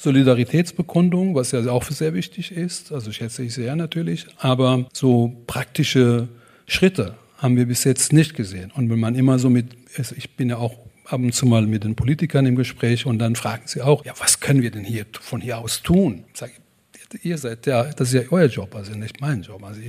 Solidaritätsbekundung, 0.00 1.34
was 1.34 1.52
ja 1.52 1.60
auch 1.70 1.84
sehr 1.84 2.14
wichtig 2.14 2.52
ist, 2.52 2.90
also 2.90 3.12
schätze 3.12 3.42
ich 3.42 3.52
sehr 3.52 3.76
natürlich, 3.76 4.26
aber 4.38 4.86
so 4.94 5.36
praktische 5.46 6.28
Schritte 6.66 7.16
haben 7.36 7.56
wir 7.56 7.66
bis 7.66 7.84
jetzt 7.84 8.10
nicht 8.10 8.34
gesehen. 8.34 8.72
Und 8.74 8.88
wenn 8.88 8.98
man 8.98 9.14
immer 9.14 9.38
so 9.38 9.50
mit, 9.50 9.66
ich 10.16 10.36
bin 10.36 10.48
ja 10.48 10.56
auch 10.56 10.78
ab 11.04 11.20
und 11.20 11.34
zu 11.34 11.44
mal 11.44 11.66
mit 11.66 11.84
den 11.84 11.96
Politikern 11.96 12.46
im 12.46 12.56
Gespräch 12.56 13.04
und 13.04 13.18
dann 13.18 13.36
fragen 13.36 13.64
sie 13.66 13.82
auch, 13.82 14.02
ja, 14.06 14.14
was 14.18 14.40
können 14.40 14.62
wir 14.62 14.70
denn 14.70 14.84
hier 14.84 15.04
von 15.20 15.42
hier 15.42 15.58
aus 15.58 15.82
tun? 15.82 16.24
Ich, 16.34 17.24
ihr 17.24 17.36
seid 17.36 17.66
ja, 17.66 17.84
das 17.84 18.08
ist 18.08 18.14
ja 18.14 18.22
euer 18.30 18.46
Job, 18.46 18.74
also 18.74 18.94
nicht 18.94 19.20
mein 19.20 19.42
Job. 19.42 19.62
Also 19.62 19.82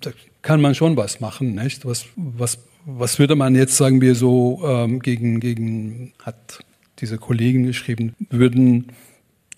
da 0.00 0.12
kann 0.40 0.62
man 0.62 0.74
schon 0.74 0.96
was 0.96 1.20
machen, 1.20 1.54
nicht? 1.54 1.84
Was, 1.84 2.06
was, 2.16 2.58
was 2.86 3.18
würde 3.18 3.36
man 3.36 3.54
jetzt, 3.54 3.76
sagen 3.76 4.00
wir 4.00 4.14
so, 4.14 4.62
ähm, 4.64 5.00
gegen, 5.00 5.40
gegen, 5.40 6.14
hat 6.22 6.64
diese 7.00 7.18
Kollegen 7.18 7.64
geschrieben, 7.64 8.14
würden 8.30 8.92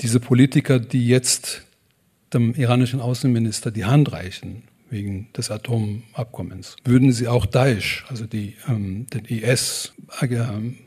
diese 0.00 0.20
Politiker, 0.20 0.78
die 0.78 1.06
jetzt 1.06 1.62
dem 2.32 2.54
iranischen 2.54 3.00
Außenminister 3.00 3.70
die 3.70 3.84
Hand 3.84 4.12
reichen 4.12 4.62
wegen 4.88 5.28
des 5.36 5.50
Atomabkommens, 5.50 6.76
würden 6.84 7.12
sie 7.12 7.28
auch 7.28 7.46
Daesh, 7.46 8.04
also 8.08 8.26
die, 8.26 8.54
ähm, 8.68 9.06
den 9.12 9.24
IS, 9.24 9.92
ähm, 10.22 10.78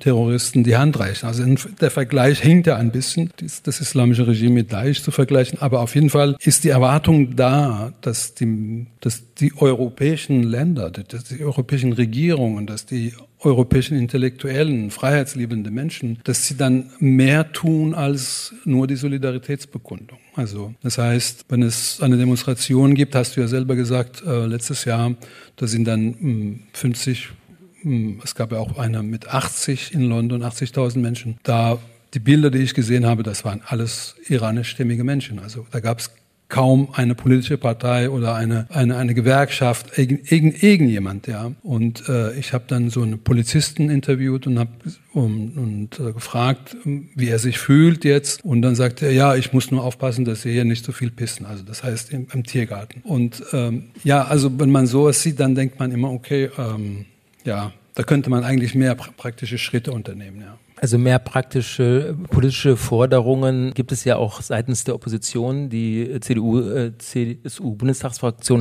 Terroristen 0.00 0.64
die 0.64 0.76
Hand 0.76 0.98
reichen. 0.98 1.26
Also 1.26 1.44
der 1.80 1.90
Vergleich 1.90 2.40
hinkt 2.40 2.66
ja 2.66 2.76
ein 2.76 2.90
bisschen, 2.90 3.30
das 3.62 3.80
islamische 3.80 4.26
Regime 4.26 4.54
mit 4.54 4.72
Daesh 4.72 5.02
zu 5.02 5.10
vergleichen. 5.10 5.60
Aber 5.60 5.80
auf 5.80 5.94
jeden 5.94 6.10
Fall 6.10 6.36
ist 6.40 6.64
die 6.64 6.70
Erwartung 6.70 7.36
da, 7.36 7.92
dass 8.00 8.34
die, 8.34 8.86
dass 9.00 9.34
die 9.34 9.52
europäischen 9.56 10.42
Länder, 10.42 10.90
dass 10.90 11.24
die 11.24 11.44
europäischen 11.44 11.92
Regierungen, 11.92 12.66
dass 12.66 12.86
die 12.86 13.12
europäischen 13.40 13.98
Intellektuellen, 13.98 14.90
freiheitsliebende 14.90 15.70
Menschen, 15.70 16.18
dass 16.24 16.46
sie 16.46 16.56
dann 16.56 16.90
mehr 16.98 17.52
tun 17.52 17.94
als 17.94 18.54
nur 18.64 18.86
die 18.86 18.96
Solidaritätsbekundung. 18.96 20.18
Also 20.34 20.74
das 20.82 20.98
heißt, 20.98 21.46
wenn 21.48 21.62
es 21.62 22.00
eine 22.00 22.16
Demonstration 22.16 22.94
gibt, 22.94 23.14
hast 23.14 23.36
du 23.36 23.40
ja 23.40 23.48
selber 23.48 23.76
gesagt, 23.76 24.22
äh, 24.26 24.46
letztes 24.46 24.84
Jahr, 24.84 25.14
da 25.56 25.66
sind 25.66 25.84
dann 25.84 26.06
mh, 26.06 26.16
hm, 26.20 26.60
50 26.72 27.28
hm, 27.82 28.20
es 28.24 28.34
gab 28.34 28.52
ja 28.52 28.58
auch 28.58 28.78
eine 28.78 29.02
mit 29.02 29.28
80 29.28 29.94
in 29.94 30.02
London, 30.08 30.42
80.000 30.42 30.98
Menschen. 30.98 31.38
Da 31.42 31.78
die 32.14 32.18
Bilder, 32.18 32.50
die 32.50 32.58
ich 32.58 32.74
gesehen 32.74 33.06
habe, 33.06 33.22
das 33.22 33.44
waren 33.44 33.62
alles 33.64 34.16
iranischstämmige 34.28 35.04
Menschen. 35.04 35.38
Also 35.38 35.66
da 35.70 35.80
gab 35.80 35.98
es 35.98 36.10
kaum 36.48 36.88
eine 36.92 37.14
politische 37.14 37.58
Partei 37.58 38.08
oder 38.08 38.34
eine, 38.34 38.66
eine, 38.70 38.96
eine 38.96 39.14
Gewerkschaft, 39.14 39.98
irgend, 39.98 40.30
irgend, 40.30 40.62
irgendjemand, 40.62 41.26
ja. 41.26 41.52
Und 41.62 42.08
äh, 42.08 42.38
ich 42.38 42.52
habe 42.52 42.64
dann 42.68 42.88
so 42.88 43.02
einen 43.02 43.18
Polizisten 43.18 43.90
interviewt 43.90 44.46
und 44.46 44.58
habe 44.58 44.70
um, 45.12 45.52
und 45.56 45.98
äh, 45.98 46.12
gefragt, 46.12 46.76
wie 46.84 47.28
er 47.28 47.38
sich 47.40 47.58
fühlt 47.58 48.04
jetzt. 48.04 48.44
Und 48.44 48.62
dann 48.62 48.76
sagte 48.76 49.06
er, 49.06 49.12
ja, 49.12 49.34
ich 49.34 49.52
muss 49.52 49.70
nur 49.70 49.82
aufpassen, 49.82 50.24
dass 50.24 50.42
sie 50.42 50.52
hier 50.52 50.64
nicht 50.64 50.84
so 50.84 50.92
viel 50.92 51.10
pissen. 51.10 51.46
Also 51.46 51.64
das 51.64 51.82
heißt 51.82 52.12
im, 52.12 52.28
im 52.32 52.44
Tiergarten. 52.44 53.00
Und 53.02 53.42
ähm, 53.52 53.86
ja, 54.04 54.24
also 54.24 54.58
wenn 54.58 54.70
man 54.70 54.86
sowas 54.86 55.22
sieht, 55.22 55.40
dann 55.40 55.54
denkt 55.54 55.80
man 55.80 55.90
immer, 55.90 56.12
okay, 56.12 56.50
ähm, 56.58 57.06
ja, 57.44 57.72
da 57.94 58.02
könnte 58.02 58.30
man 58.30 58.44
eigentlich 58.44 58.74
mehr 58.74 58.94
praktische 58.94 59.58
Schritte 59.58 59.90
unternehmen, 59.90 60.40
ja. 60.40 60.58
Also 60.78 60.98
mehr 60.98 61.18
praktische 61.18 62.14
politische 62.28 62.76
Forderungen 62.76 63.72
gibt 63.72 63.92
es 63.92 64.04
ja 64.04 64.16
auch 64.16 64.42
seitens 64.42 64.84
der 64.84 64.94
Opposition. 64.94 65.70
Die 65.70 66.20
CDU, 66.20 66.60
äh, 66.60 66.92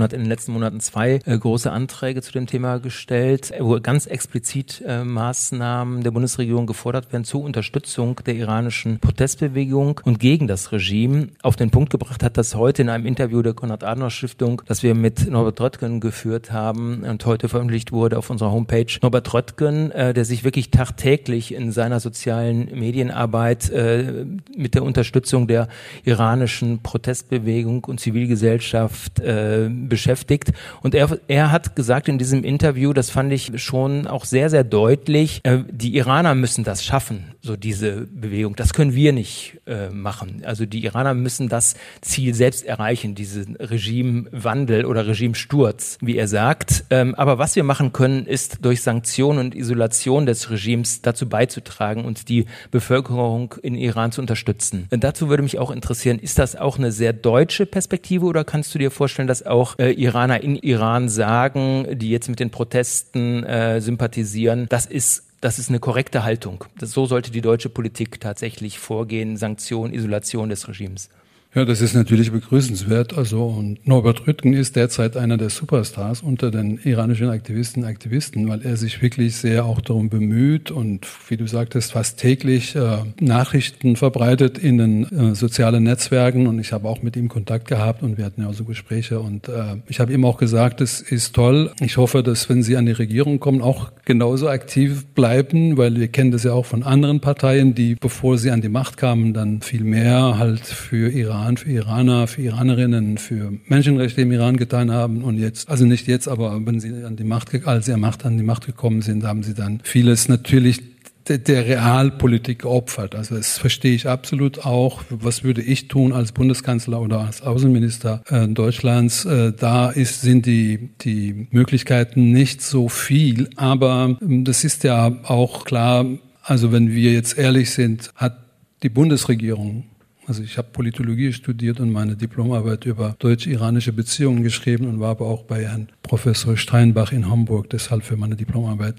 hat 0.01 0.13
in 0.13 0.21
den 0.21 0.29
letzten 0.29 0.53
Monaten 0.53 0.79
zwei 0.79 1.19
äh, 1.25 1.37
große 1.37 1.69
Anträge 1.69 2.21
zu 2.21 2.31
dem 2.31 2.47
Thema 2.47 2.79
gestellt, 2.79 3.51
wo 3.59 3.79
ganz 3.81 4.05
explizit 4.05 4.81
äh, 4.87 5.03
Maßnahmen 5.03 6.03
der 6.03 6.11
Bundesregierung 6.11 6.67
gefordert 6.67 7.11
werden 7.11 7.25
zur 7.25 7.43
Unterstützung 7.43 8.21
der 8.25 8.35
iranischen 8.35 8.99
Protestbewegung 8.99 9.99
und 10.05 10.19
gegen 10.19 10.47
das 10.47 10.71
Regime. 10.71 11.27
Auf 11.41 11.57
den 11.57 11.69
Punkt 11.69 11.89
gebracht 11.89 12.23
hat 12.23 12.37
das 12.37 12.55
heute 12.55 12.81
in 12.81 12.89
einem 12.89 13.05
Interview 13.05 13.41
der 13.41 13.53
Konrad-Adenauer-Stiftung, 13.53 14.61
das 14.67 14.83
wir 14.83 14.95
mit 14.95 15.29
Norbert 15.29 15.59
Röttgen 15.59 15.99
geführt 15.99 16.53
haben 16.53 17.03
und 17.03 17.25
heute 17.25 17.49
veröffentlicht 17.49 17.91
wurde 17.91 18.17
auf 18.17 18.29
unserer 18.29 18.51
Homepage. 18.51 18.85
Norbert 19.01 19.33
Röttgen, 19.33 19.89
der 19.89 20.25
sich 20.25 20.43
wirklich 20.43 20.71
tagtäglich 20.71 21.53
in 21.53 21.71
seiner 21.71 21.99
sozialen 22.05 22.69
Medienarbeit 22.79 23.69
äh, 23.71 24.25
mit 24.55 24.75
der 24.75 24.83
Unterstützung 24.83 25.47
der 25.47 25.67
iranischen 26.03 26.83
Protestbewegung 26.83 27.83
und 27.83 27.99
Zivilgesellschaft 27.99 29.19
äh, 29.19 29.69
beschäftigt. 29.69 30.53
Und 30.83 30.93
er, 30.93 31.19
er 31.27 31.51
hat 31.51 31.75
gesagt 31.75 32.07
in 32.07 32.17
diesem 32.19 32.43
Interview, 32.43 32.93
das 32.93 33.09
fand 33.09 33.33
ich 33.33 33.51
schon 33.61 34.05
auch 34.05 34.25
sehr, 34.25 34.49
sehr 34.49 34.63
deutlich, 34.63 35.41
äh, 35.43 35.63
die 35.71 35.95
Iraner 35.95 36.35
müssen 36.35 36.63
das 36.63 36.85
schaffen, 36.85 37.33
so 37.41 37.55
diese 37.55 38.07
Bewegung. 38.11 38.55
Das 38.55 38.73
können 38.73 38.93
wir 38.93 39.11
nicht 39.11 39.59
äh, 39.65 39.89
machen. 39.89 40.43
Also 40.45 40.65
die 40.67 40.85
Iraner 40.85 41.15
müssen 41.15 41.49
das 41.49 41.75
Ziel 42.01 42.35
selbst 42.35 42.63
erreichen, 42.65 43.15
diesen 43.15 43.55
Regimewandel 43.55 44.85
oder 44.85 45.07
Regimesturz, 45.07 45.97
wie 46.01 46.17
er 46.17 46.27
sagt. 46.27 46.85
Ähm, 46.91 47.15
aber 47.15 47.39
was 47.39 47.55
wir 47.55 47.63
machen 47.63 47.93
können, 47.93 48.27
ist 48.27 48.59
durch 48.63 48.83
Sanktionen 48.83 49.39
und 49.39 49.55
Isolation 49.55 50.27
des 50.27 50.51
Regimes 50.51 51.01
dazu 51.01 51.27
beizutragen, 51.27 51.94
beizutragen 51.95 52.05
und 52.05 52.29
die 52.29 52.45
Bevölkerung 52.71 53.55
in 53.61 53.75
Iran 53.75 54.11
zu 54.11 54.21
unterstützen. 54.21 54.87
Und 54.91 55.03
dazu 55.03 55.29
würde 55.29 55.43
mich 55.43 55.57
auch 55.59 55.71
interessieren, 55.71 56.19
ist 56.19 56.37
das 56.37 56.55
auch 56.55 56.77
eine 56.77 56.91
sehr 56.91 57.13
deutsche 57.13 57.65
Perspektive 57.65 58.25
oder 58.25 58.43
kannst 58.43 58.73
du 58.75 58.79
dir 58.79 58.91
vorstellen, 58.91 59.27
dass 59.27 59.45
auch 59.45 59.77
äh, 59.79 59.91
Iraner 59.91 60.41
in 60.41 60.55
Iran 60.55 61.09
sagen, 61.09 61.87
die 61.97 62.09
jetzt 62.09 62.29
mit 62.29 62.39
den 62.39 62.49
Protesten 62.49 63.43
äh, 63.43 63.81
sympathisieren, 63.81 64.67
das 64.69 64.85
ist 64.85 65.23
das 65.41 65.59
ist 65.59 65.69
eine 65.69 65.79
korrekte 65.79 66.23
Haltung. 66.23 66.65
Das, 66.79 66.91
so 66.91 67.05
sollte 67.05 67.29
die 67.29 67.41
deutsche 67.41 67.69
Politik 67.69 68.19
tatsächlich 68.19 68.79
vorgehen, 68.79 69.37
Sanktion, 69.37 69.93
Isolation 69.93 70.49
des 70.49 70.67
Regimes. 70.67 71.09
Ja, 71.55 71.63
das 71.63 71.79
ist 71.79 71.93
natürlich 71.93 72.33
begrüßenswert. 72.33 73.17
Also, 73.17 73.45
und 73.45 73.87
Norbert 73.87 74.27
Rüttgen 74.27 74.51
ist 74.51 74.75
derzeit 74.75 75.15
einer 75.15 75.37
der 75.37 75.49
Superstars 75.49 76.21
unter 76.21 76.51
den 76.51 76.81
iranischen 76.83 77.29
Aktivisten 77.29 77.83
und 77.83 77.89
Aktivisten, 77.89 78.49
weil 78.49 78.61
er 78.63 78.75
sich 78.75 79.01
wirklich 79.01 79.37
sehr 79.37 79.63
auch 79.63 79.79
darum 79.79 80.09
bemüht 80.09 80.69
und, 80.69 81.07
wie 81.29 81.37
du 81.37 81.47
sagtest, 81.47 81.93
fast 81.93 82.19
täglich 82.19 82.75
äh, 82.75 82.97
Nachrichten 83.21 83.95
verbreitet 83.95 84.57
in 84.57 84.77
den 84.79 85.03
äh, 85.05 85.33
sozialen 85.33 85.83
Netzwerken. 85.83 86.47
Und 86.47 86.59
ich 86.59 86.73
habe 86.73 86.89
auch 86.89 87.01
mit 87.01 87.15
ihm 87.15 87.29
Kontakt 87.29 87.69
gehabt 87.69 88.03
und 88.03 88.17
wir 88.17 88.25
hatten 88.25 88.41
ja 88.41 88.49
auch 88.49 88.53
so 88.53 88.65
Gespräche. 88.65 89.21
Und 89.21 89.47
äh, 89.47 89.77
ich 89.87 90.01
habe 90.01 90.11
ihm 90.11 90.25
auch 90.25 90.35
gesagt, 90.35 90.81
es 90.81 90.99
ist 90.99 91.35
toll. 91.35 91.71
Ich 91.79 91.95
hoffe, 91.95 92.21
dass, 92.21 92.49
wenn 92.49 92.63
Sie 92.63 92.75
an 92.75 92.85
die 92.85 92.91
Regierung 92.91 93.39
kommen, 93.39 93.61
auch 93.61 93.93
genauso 94.03 94.49
aktiv 94.49 95.05
bleiben, 95.15 95.77
weil 95.77 95.95
wir 95.95 96.09
kennen 96.09 96.31
das 96.31 96.43
ja 96.43 96.51
auch 96.51 96.65
von 96.65 96.83
anderen 96.83 97.21
Parteien, 97.21 97.75
die, 97.75 97.95
bevor 97.95 98.37
sie 98.37 98.51
an 98.51 98.59
die 98.59 98.67
Macht 98.67 98.97
kamen, 98.97 99.33
dann 99.33 99.61
viel 99.61 99.85
mehr 99.85 100.37
halt 100.37 100.59
für 100.59 101.09
Iran 101.09 101.44
Iran, 101.45 101.57
für 101.57 101.69
Iraner, 101.69 102.27
für 102.27 102.41
Iranerinnen, 102.41 103.17
für 103.19 103.53
Menschenrechte 103.67 104.21
im 104.21 104.31
Iran 104.31 104.57
getan 104.57 104.91
haben 104.91 105.23
und 105.23 105.37
jetzt, 105.37 105.69
also 105.69 105.85
nicht 105.85 106.07
jetzt, 106.07 106.27
aber 106.27 106.65
wenn 106.65 106.79
sie 106.79 107.03
an 107.03 107.15
die 107.15 107.23
Macht, 107.23 107.49
als 107.67 107.85
sie 107.85 107.93
an, 107.93 107.99
Macht, 107.99 108.25
an 108.25 108.37
die 108.37 108.43
Macht 108.43 108.65
gekommen 108.65 109.01
sind, 109.01 109.23
haben 109.23 109.43
sie 109.43 109.53
dann 109.53 109.79
vieles 109.83 110.27
natürlich 110.27 110.81
der, 111.27 111.65
Realpolitik 111.65 112.63
geopfert. 112.63 113.15
Also 113.15 113.35
das 113.35 113.57
verstehe 113.57 113.93
ich 113.95 114.07
absolut 114.07 114.65
auch. 114.65 115.03
Was 115.09 115.43
würde 115.43 115.61
ich 115.61 115.87
tun 115.87 116.13
als 116.13 116.31
Bundeskanzler 116.31 117.01
oder 117.01 117.21
als 117.21 117.41
Außenminister 117.41 118.23
äh, 118.29 118.47
Deutschlands? 118.47 119.25
Äh, 119.25 119.53
da 119.53 119.89
ist, 119.89 120.21
sind 120.21 120.45
die, 120.45 120.89
die 121.01 121.47
Möglichkeiten 121.51 122.31
nicht 122.31 122.61
so 122.61 122.89
viel. 122.89 123.49
Aber 123.55 124.17
äh, 124.21 124.43
das 124.43 124.63
ist 124.63 124.83
ja 124.83 125.15
auch 125.23 125.65
klar, 125.65 126.05
also 126.43 126.71
wenn 126.71 126.91
wir 126.91 127.11
jetzt 127.13 127.37
ehrlich 127.37 127.71
sind, 127.71 128.11
hat 128.15 128.37
die 128.83 128.89
Bundesregierung 128.89 129.85
Also 130.27 130.41
ich 130.41 130.57
habe 130.57 130.69
Politologie 130.71 131.33
studiert 131.33 131.79
und 131.79 131.91
meine 131.91 132.15
Diplomarbeit 132.15 132.85
über 132.85 133.15
deutsch-iranische 133.19 133.93
Beziehungen 133.93 134.41
geschrieben 134.41 134.87
und 134.87 134.99
war 134.99 135.11
aber 135.11 135.27
auch 135.27 135.43
bei 135.43 135.65
Herrn 135.65 135.89
Professor 136.01 136.57
Steinbach 136.57 137.11
in 137.11 137.29
Hamburg, 137.29 137.69
deshalb 137.69 138.03
für 138.03 138.17
meine 138.17 138.35
Diplomarbeit. 138.35 138.95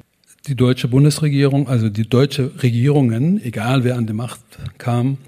Die 0.47 0.55
deutsche 0.55 0.87
Bundesregierung, 0.87 1.69
also 1.69 1.89
die 1.89 2.09
deutsche 2.09 2.53
Regierungen, 2.63 3.43
egal 3.43 3.83
wer 3.83 3.97
an 3.97 4.07
die 4.07 4.13
Macht 4.13 4.41
kam, 4.79 5.19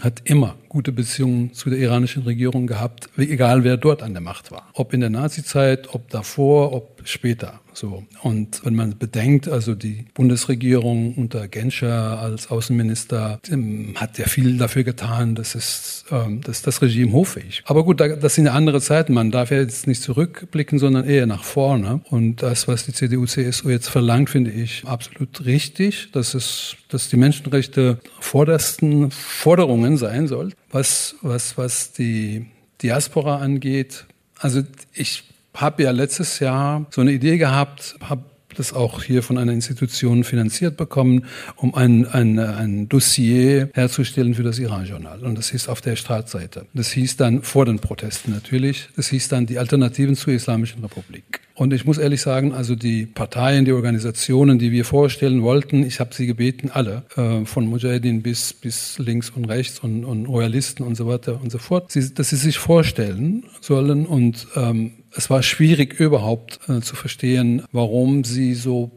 hat 0.00 0.20
immer 0.24 0.56
gute 0.76 0.92
Beziehungen 0.92 1.54
zu 1.54 1.70
der 1.70 1.78
iranischen 1.78 2.24
Regierung 2.24 2.66
gehabt, 2.66 3.08
egal 3.16 3.64
wer 3.64 3.78
dort 3.78 4.02
an 4.02 4.12
der 4.12 4.20
Macht 4.20 4.50
war. 4.50 4.68
Ob 4.74 4.92
in 4.92 5.00
der 5.00 5.08
Nazizeit, 5.08 5.94
ob 5.94 6.10
davor, 6.10 6.74
ob 6.74 7.00
später. 7.08 7.60
So. 7.72 8.04
Und 8.22 8.64
wenn 8.64 8.74
man 8.74 8.96
bedenkt, 8.98 9.48
also 9.48 9.74
die 9.74 10.06
Bundesregierung 10.14 11.14
unter 11.14 11.46
Genscher 11.46 12.18
als 12.18 12.50
Außenminister 12.50 13.38
ähm, 13.50 13.94
hat 13.96 14.18
ja 14.18 14.26
viel 14.26 14.56
dafür 14.56 14.82
getan, 14.82 15.34
dass 15.34 15.54
es, 15.54 16.04
ähm, 16.10 16.40
dass 16.40 16.62
das 16.62 16.80
Regime 16.80 17.12
hoffähig. 17.12 17.62
Aber 17.66 17.84
gut, 17.84 18.00
das 18.00 18.34
sind 18.34 18.46
ja 18.46 18.52
andere 18.52 18.80
Zeiten. 18.80 19.12
Man 19.12 19.30
darf 19.30 19.50
ja 19.50 19.58
jetzt 19.58 19.86
nicht 19.86 20.02
zurückblicken, 20.02 20.78
sondern 20.78 21.04
eher 21.04 21.26
nach 21.26 21.44
vorne. 21.44 22.00
Und 22.08 22.42
das, 22.42 22.66
was 22.66 22.86
die 22.86 22.92
CDU, 22.92 23.26
CSU 23.26 23.68
jetzt 23.68 23.88
verlangt, 23.88 24.30
finde 24.30 24.50
ich 24.50 24.84
absolut 24.86 25.44
richtig, 25.44 26.10
dass 26.12 26.34
es, 26.34 26.76
dass 26.88 27.08
die 27.08 27.16
Menschenrechte 27.16 27.98
vordersten 28.20 29.10
Forderungen 29.10 29.98
sein 29.98 30.28
soll. 30.28 30.52
Was, 30.76 31.14
was, 31.22 31.56
was 31.56 31.92
die 31.92 32.50
Diaspora 32.82 33.36
angeht, 33.36 34.04
also 34.38 34.62
ich 34.92 35.24
habe 35.54 35.84
ja 35.84 35.90
letztes 35.90 36.38
Jahr 36.38 36.84
so 36.90 37.00
eine 37.00 37.12
Idee 37.12 37.38
gehabt, 37.38 37.96
habe 38.02 38.24
das 38.58 38.72
auch 38.72 39.02
hier 39.02 39.22
von 39.22 39.38
einer 39.38 39.52
Institution 39.52 40.24
finanziert 40.24 40.76
bekommen, 40.76 41.26
um 41.56 41.74
ein, 41.74 42.06
ein, 42.06 42.38
ein 42.38 42.88
Dossier 42.88 43.70
herzustellen 43.74 44.34
für 44.34 44.42
das 44.42 44.58
Iran-Journal. 44.58 45.20
Und 45.20 45.36
das 45.38 45.50
hieß 45.50 45.68
auf 45.68 45.80
der 45.80 45.96
Startseite. 45.96 46.66
Das 46.74 46.90
hieß 46.90 47.16
dann 47.16 47.42
vor 47.42 47.64
den 47.64 47.78
Protesten 47.78 48.32
natürlich. 48.32 48.88
Das 48.96 49.08
hieß 49.08 49.28
dann 49.28 49.46
die 49.46 49.58
Alternativen 49.58 50.16
zur 50.16 50.32
Islamischen 50.32 50.82
Republik. 50.82 51.40
Und 51.56 51.72
ich 51.72 51.86
muss 51.86 51.96
ehrlich 51.96 52.20
sagen, 52.20 52.52
also 52.52 52.74
die 52.74 53.06
Parteien, 53.06 53.64
die 53.64 53.72
Organisationen, 53.72 54.58
die 54.58 54.72
wir 54.72 54.84
vorstellen 54.84 55.42
wollten, 55.42 55.84
ich 55.84 56.00
habe 56.00 56.14
sie 56.14 56.26
gebeten, 56.26 56.70
alle, 56.70 57.04
äh, 57.16 57.46
von 57.46 57.66
Mujahideen 57.66 58.20
bis, 58.20 58.52
bis 58.52 58.98
links 58.98 59.30
und 59.30 59.46
rechts 59.46 59.78
und, 59.78 60.04
und 60.04 60.26
Royalisten 60.26 60.82
und 60.84 60.96
so 60.96 61.06
weiter 61.06 61.40
und 61.40 61.50
so 61.50 61.56
fort, 61.56 61.90
sie, 61.90 62.12
dass 62.12 62.28
sie 62.28 62.36
sich 62.36 62.58
vorstellen 62.58 63.44
sollen. 63.62 64.04
Und 64.04 64.46
ähm, 64.54 64.92
es 65.16 65.30
war 65.30 65.42
schwierig 65.42 65.98
überhaupt 65.98 66.60
äh, 66.68 66.80
zu 66.80 66.96
verstehen, 66.96 67.62
warum 67.72 68.24
sie 68.24 68.54
so 68.54 68.90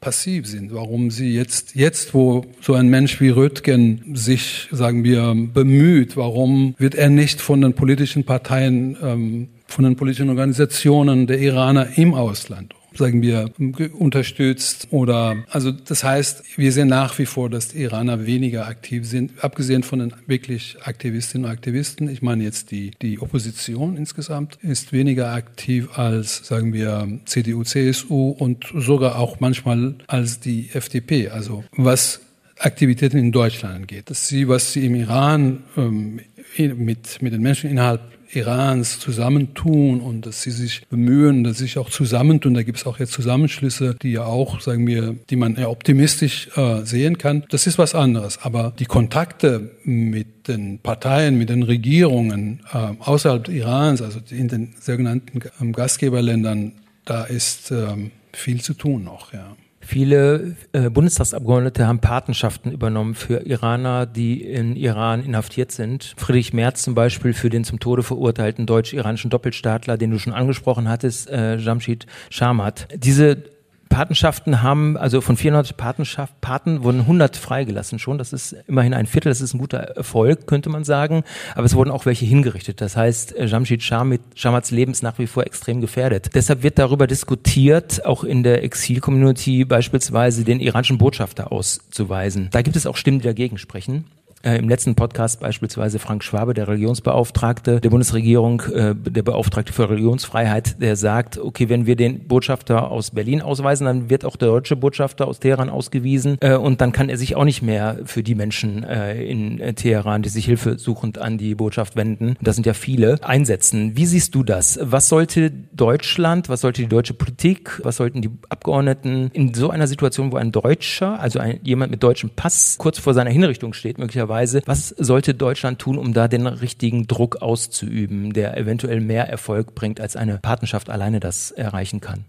passiv 0.00 0.46
sind, 0.46 0.72
warum 0.72 1.10
sie 1.10 1.34
jetzt, 1.34 1.74
jetzt, 1.74 2.14
wo 2.14 2.44
so 2.60 2.74
ein 2.74 2.88
Mensch 2.88 3.20
wie 3.20 3.30
Röttgen 3.30 4.14
sich, 4.14 4.68
sagen 4.70 5.02
wir, 5.02 5.34
bemüht, 5.34 6.16
warum 6.16 6.74
wird 6.78 6.94
er 6.94 7.10
nicht 7.10 7.40
von 7.40 7.60
den 7.60 7.74
politischen 7.74 8.24
Parteien 8.24 8.96
ähm, 9.02 9.48
von 9.66 9.84
den 9.84 9.96
politischen 9.96 10.30
Organisationen 10.30 11.26
der 11.26 11.40
Iraner 11.40 11.98
im 11.98 12.14
Ausland 12.14 12.74
sagen 12.98 13.22
wir, 13.22 13.50
unterstützt 13.98 14.88
oder, 14.90 15.44
also 15.50 15.72
das 15.72 16.04
heißt, 16.04 16.42
wir 16.56 16.72
sehen 16.72 16.88
nach 16.88 17.18
wie 17.18 17.26
vor, 17.26 17.48
dass 17.48 17.68
die 17.68 17.78
Iraner 17.82 18.26
weniger 18.26 18.66
aktiv 18.66 19.06
sind, 19.06 19.32
abgesehen 19.42 19.82
von 19.82 20.00
den 20.00 20.12
wirklich 20.26 20.76
Aktivistinnen 20.82 21.46
und 21.46 21.50
Aktivisten. 21.50 22.08
Ich 22.08 22.22
meine 22.22 22.44
jetzt 22.44 22.70
die, 22.70 22.90
die 23.02 23.20
Opposition 23.20 23.96
insgesamt 23.96 24.58
ist 24.62 24.92
weniger 24.92 25.32
aktiv 25.32 25.96
als, 25.96 26.46
sagen 26.46 26.72
wir, 26.72 27.08
CDU, 27.24 27.62
CSU 27.64 28.30
und 28.30 28.66
sogar 28.74 29.18
auch 29.18 29.40
manchmal 29.40 29.94
als 30.06 30.40
die 30.40 30.70
FDP. 30.72 31.28
Also 31.28 31.64
was 31.72 32.20
Aktivitäten 32.58 33.18
in 33.18 33.32
Deutschland 33.32 33.74
angeht. 33.74 34.10
Dass 34.10 34.28
sie, 34.28 34.48
was 34.48 34.72
sie 34.72 34.86
im 34.86 34.94
Iran 34.94 35.62
ähm, 35.76 36.20
mit, 36.56 37.22
mit 37.22 37.32
den 37.32 37.40
Menschen 37.42 37.70
innerhalb 37.70 38.00
Irans 38.32 38.98
zusammentun 38.98 40.00
und 40.00 40.26
dass 40.26 40.42
sie 40.42 40.50
sich 40.50 40.86
bemühen, 40.88 41.44
dass 41.44 41.58
sie 41.58 41.64
sich 41.64 41.78
auch 41.78 41.90
zusammentun. 41.90 42.54
Da 42.54 42.62
gibt 42.62 42.78
es 42.78 42.86
auch 42.86 42.98
jetzt 42.98 43.12
Zusammenschlüsse, 43.12 43.96
die 44.00 44.12
ja 44.12 44.24
auch, 44.24 44.60
sagen 44.60 44.86
wir, 44.86 45.16
die 45.30 45.36
man 45.36 45.56
eher 45.56 45.70
optimistisch 45.70 46.48
äh, 46.56 46.84
sehen 46.84 47.18
kann. 47.18 47.44
Das 47.50 47.66
ist 47.66 47.78
was 47.78 47.94
anderes. 47.94 48.38
Aber 48.42 48.72
die 48.78 48.86
Kontakte 48.86 49.70
mit 49.84 50.48
den 50.48 50.78
Parteien, 50.78 51.38
mit 51.38 51.48
den 51.48 51.62
Regierungen 51.62 52.60
äh, 52.72 52.94
außerhalb 53.00 53.48
Irans, 53.48 54.02
also 54.02 54.20
in 54.30 54.48
den 54.48 54.74
sogenannten 54.80 55.40
ähm, 55.60 55.72
Gastgeberländern, 55.72 56.72
da 57.04 57.24
ist 57.24 57.70
ähm, 57.70 58.10
viel 58.32 58.60
zu 58.60 58.74
tun 58.74 59.04
noch, 59.04 59.32
ja. 59.32 59.56
Viele 59.90 60.54
äh, 60.72 60.90
Bundestagsabgeordnete 60.90 61.86
haben 61.86 62.00
Patenschaften 62.00 62.72
übernommen 62.72 63.14
für 63.14 63.46
Iraner, 63.46 64.04
die 64.04 64.42
in 64.42 64.76
Iran 64.76 65.24
inhaftiert 65.24 65.72
sind. 65.72 66.12
Friedrich 66.18 66.52
Merz 66.52 66.82
zum 66.82 66.94
Beispiel 66.94 67.32
für 67.32 67.48
den 67.48 67.64
zum 67.64 67.80
Tode 67.80 68.02
verurteilten 68.02 68.66
deutsch-iranischen 68.66 69.30
Doppelstaatler, 69.30 69.96
den 69.96 70.10
du 70.10 70.18
schon 70.18 70.34
angesprochen 70.34 70.90
hattest, 70.90 71.30
äh, 71.30 71.56
Jamshid 71.56 72.04
Sharmat. 72.28 72.88
Diese 72.94 73.44
Patenschaften 73.88 74.62
haben, 74.62 74.96
also 74.96 75.20
von 75.20 75.36
400 75.36 75.76
Patenschaft, 75.76 76.40
Paten 76.40 76.82
wurden 76.82 77.00
100 77.00 77.36
freigelassen 77.36 77.98
schon. 77.98 78.18
Das 78.18 78.32
ist 78.32 78.56
immerhin 78.66 78.94
ein 78.94 79.06
Viertel, 79.06 79.28
das 79.30 79.40
ist 79.40 79.54
ein 79.54 79.58
guter 79.58 79.78
Erfolg, 79.78 80.46
könnte 80.46 80.68
man 80.68 80.84
sagen. 80.84 81.24
Aber 81.54 81.64
es 81.64 81.74
wurden 81.74 81.90
auch 81.90 82.06
welche 82.06 82.26
hingerichtet. 82.26 82.80
Das 82.80 82.96
heißt, 82.96 83.36
äh, 83.36 83.46
Jamshid 83.46 83.82
Shamats 83.82 84.70
Leben 84.70 84.92
ist 84.92 85.02
nach 85.02 85.18
wie 85.18 85.26
vor 85.26 85.44
extrem 85.44 85.80
gefährdet. 85.80 86.30
Deshalb 86.34 86.62
wird 86.62 86.78
darüber 86.78 87.06
diskutiert, 87.06 88.04
auch 88.04 88.24
in 88.24 88.42
der 88.42 88.62
Exil-Community 88.64 89.64
beispielsweise 89.64 90.44
den 90.44 90.60
iranischen 90.60 90.98
Botschafter 90.98 91.52
auszuweisen. 91.52 92.48
Da 92.50 92.62
gibt 92.62 92.76
es 92.76 92.86
auch 92.86 92.96
Stimmen, 92.96 93.20
die 93.20 93.26
dagegen 93.26 93.58
sprechen 93.58 94.04
äh, 94.42 94.56
im 94.56 94.68
letzten 94.68 94.94
Podcast 94.94 95.40
beispielsweise 95.40 95.98
Frank 95.98 96.22
Schwabe, 96.22 96.54
der 96.54 96.68
Religionsbeauftragte 96.68 97.80
der 97.80 97.90
Bundesregierung, 97.90 98.62
äh, 98.72 98.94
der 98.94 99.22
Beauftragte 99.22 99.72
für 99.72 99.90
Religionsfreiheit, 99.90 100.80
der 100.80 100.96
sagt, 100.96 101.38
okay, 101.38 101.68
wenn 101.68 101.86
wir 101.86 101.96
den 101.96 102.28
Botschafter 102.28 102.90
aus 102.90 103.10
Berlin 103.10 103.42
ausweisen, 103.42 103.86
dann 103.86 104.10
wird 104.10 104.24
auch 104.24 104.36
der 104.36 104.48
deutsche 104.48 104.76
Botschafter 104.76 105.26
aus 105.26 105.40
Teheran 105.40 105.70
ausgewiesen 105.70 106.36
äh, 106.40 106.54
und 106.54 106.80
dann 106.80 106.92
kann 106.92 107.08
er 107.08 107.16
sich 107.16 107.36
auch 107.36 107.44
nicht 107.44 107.62
mehr 107.62 107.98
für 108.04 108.22
die 108.22 108.34
Menschen 108.34 108.84
äh, 108.84 109.22
in 109.24 109.60
äh, 109.60 109.74
Teheran, 109.74 110.22
die 110.22 110.28
sich 110.28 110.44
hilfesuchend 110.44 111.18
an 111.18 111.38
die 111.38 111.54
Botschaft 111.54 111.96
wenden, 111.96 112.36
das 112.40 112.54
sind 112.54 112.66
ja 112.66 112.74
viele, 112.74 113.18
einsetzen. 113.22 113.96
Wie 113.96 114.06
siehst 114.06 114.34
du 114.34 114.44
das? 114.44 114.78
Was 114.80 115.08
sollte 115.08 115.50
Deutschland, 115.50 116.48
was 116.48 116.60
sollte 116.60 116.82
die 116.82 116.88
deutsche 116.88 117.14
Politik, 117.14 117.80
was 117.82 117.96
sollten 117.96 118.22
die 118.22 118.30
Abgeordneten 118.48 119.30
in 119.32 119.54
so 119.54 119.70
einer 119.70 119.86
Situation, 119.86 120.32
wo 120.32 120.36
ein 120.36 120.52
Deutscher, 120.52 121.18
also 121.18 121.38
ein, 121.40 121.58
jemand 121.62 121.90
mit 121.90 122.02
deutschem 122.02 122.30
Pass 122.30 122.76
kurz 122.78 122.98
vor 122.98 123.14
seiner 123.14 123.30
Hinrichtung 123.30 123.72
steht, 123.72 123.98
möglicherweise 123.98 124.27
möglicherweise. 124.28 124.62
Was 124.66 124.88
sollte 124.90 125.34
Deutschland 125.34 125.78
tun, 125.78 125.98
um 125.98 126.12
da 126.12 126.28
den 126.28 126.46
richtigen 126.46 127.06
Druck 127.06 127.36
auszuüben, 127.36 128.32
der 128.32 128.56
eventuell 128.56 129.00
mehr 129.00 129.28
Erfolg 129.28 129.74
bringt, 129.74 130.00
als 130.00 130.16
eine 130.16 130.38
Partnerschaft 130.38 130.90
alleine 130.90 131.20
das 131.20 131.50
erreichen 131.50 132.00
kann? 132.00 132.24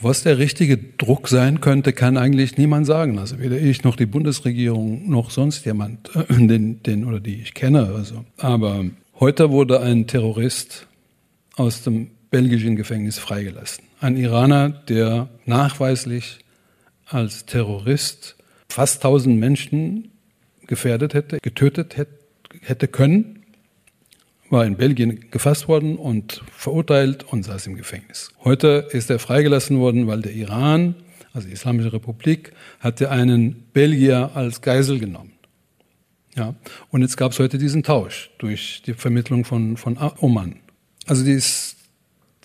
Was 0.00 0.22
der 0.22 0.38
richtige 0.38 0.78
Druck 0.78 1.28
sein 1.28 1.60
könnte, 1.60 1.92
kann 1.92 2.16
eigentlich 2.16 2.56
niemand 2.56 2.86
sagen. 2.86 3.18
Also 3.18 3.38
weder 3.38 3.58
ich 3.58 3.84
noch 3.84 3.96
die 3.96 4.06
Bundesregierung 4.06 5.10
noch 5.10 5.30
sonst 5.30 5.66
jemand, 5.66 6.10
äh, 6.16 6.24
den, 6.28 6.82
den 6.82 7.04
oder 7.04 7.20
die 7.20 7.42
ich 7.42 7.52
kenne. 7.52 7.92
Also. 7.94 8.24
Aber 8.38 8.86
heute 9.20 9.50
wurde 9.50 9.80
ein 9.80 10.06
Terrorist 10.06 10.86
aus 11.56 11.82
dem 11.82 12.10
belgischen 12.30 12.76
Gefängnis 12.76 13.18
freigelassen. 13.18 13.84
Ein 14.00 14.16
Iraner, 14.16 14.70
der 14.70 15.28
nachweislich 15.44 16.38
als 17.06 17.44
Terrorist 17.44 18.36
fast 18.68 19.02
tausend 19.02 19.38
Menschen 19.38 20.10
gefährdet 20.68 21.14
hätte, 21.14 21.38
getötet 21.40 21.96
hätte 22.60 22.88
können, 22.88 23.42
war 24.50 24.64
in 24.64 24.76
Belgien 24.76 25.30
gefasst 25.30 25.68
worden 25.68 25.96
und 25.96 26.42
verurteilt 26.52 27.24
und 27.24 27.42
saß 27.42 27.66
im 27.66 27.76
Gefängnis. 27.76 28.30
Heute 28.44 28.88
ist 28.92 29.10
er 29.10 29.18
freigelassen 29.18 29.78
worden, 29.78 30.06
weil 30.06 30.22
der 30.22 30.32
Iran, 30.32 30.94
also 31.32 31.48
die 31.48 31.54
Islamische 31.54 31.92
Republik, 31.92 32.52
hatte 32.80 33.10
einen 33.10 33.64
Belgier 33.72 34.30
als 34.34 34.62
Geisel 34.62 34.98
genommen. 35.00 35.32
Ja, 36.36 36.54
und 36.90 37.02
jetzt 37.02 37.16
gab 37.16 37.32
es 37.32 37.38
heute 37.40 37.58
diesen 37.58 37.82
Tausch 37.82 38.30
durch 38.38 38.82
die 38.86 38.94
Vermittlung 38.94 39.44
von, 39.44 39.76
von 39.76 39.98
Oman. 40.20 40.56
Also 41.06 41.24
die, 41.24 41.42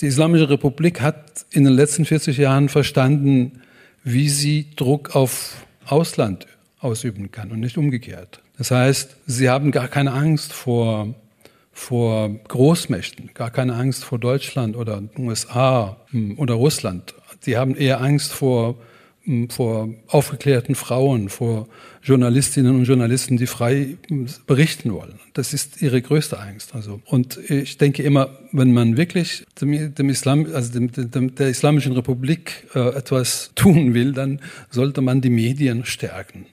die 0.01 0.07
Islamische 0.07 0.49
Republik 0.49 0.99
hat 0.99 1.45
in 1.51 1.63
den 1.63 1.73
letzten 1.73 2.05
40 2.05 2.37
Jahren 2.37 2.69
verstanden, 2.69 3.61
wie 4.03 4.29
sie 4.29 4.71
Druck 4.75 5.15
auf 5.15 5.65
Ausland 5.85 6.47
ausüben 6.83 7.31
kann 7.31 7.51
und 7.51 7.59
nicht 7.59 7.77
umgekehrt. 7.77 8.41
Das 8.57 8.71
heißt, 8.71 9.17
sie 9.25 9.49
haben 9.49 9.71
gar 9.71 9.87
keine 9.87 10.11
Angst 10.11 10.53
vor, 10.53 11.13
vor 11.71 12.29
Großmächten, 12.47 13.31
gar 13.33 13.49
keine 13.49 13.73
Angst 13.73 14.03
vor 14.03 14.19
Deutschland 14.19 14.75
oder 14.75 15.03
USA 15.17 15.97
hm, 16.11 16.37
oder 16.37 16.53
Russland. 16.53 17.15
Sie 17.39 17.57
haben 17.57 17.75
eher 17.75 17.99
Angst 17.99 18.31
vor, 18.31 18.75
hm, 19.23 19.49
vor 19.49 19.89
aufgeklärten 20.07 20.75
Frauen, 20.75 21.29
vor 21.29 21.67
Journalistinnen 22.03 22.75
und 22.75 22.83
Journalisten, 22.83 23.37
die 23.37 23.47
frei 23.47 23.97
hm, 24.07 24.27
berichten 24.45 24.93
wollen. 24.93 25.19
Das 25.33 25.53
ist 25.53 25.81
ihre 25.81 26.01
größte 26.01 26.39
Angst. 26.39 26.75
Also, 26.75 27.01
und 27.05 27.37
ich 27.49 27.79
denke 27.79 28.03
immer, 28.03 28.37
wenn 28.51 28.71
man 28.71 28.97
wirklich 28.97 29.45
dem, 29.59 29.95
dem 29.95 30.09
Islam, 30.09 30.47
also 30.53 30.71
dem, 30.71 30.91
dem, 30.91 31.33
der 31.33 31.49
Islamischen 31.49 31.93
Republik 31.93 32.67
äh, 32.75 32.95
etwas 32.95 33.51
tun 33.55 33.95
will, 33.95 34.13
dann 34.13 34.41
sollte 34.69 35.01
man 35.01 35.21
die 35.21 35.31
Medien 35.31 35.85
stärken. 35.85 36.45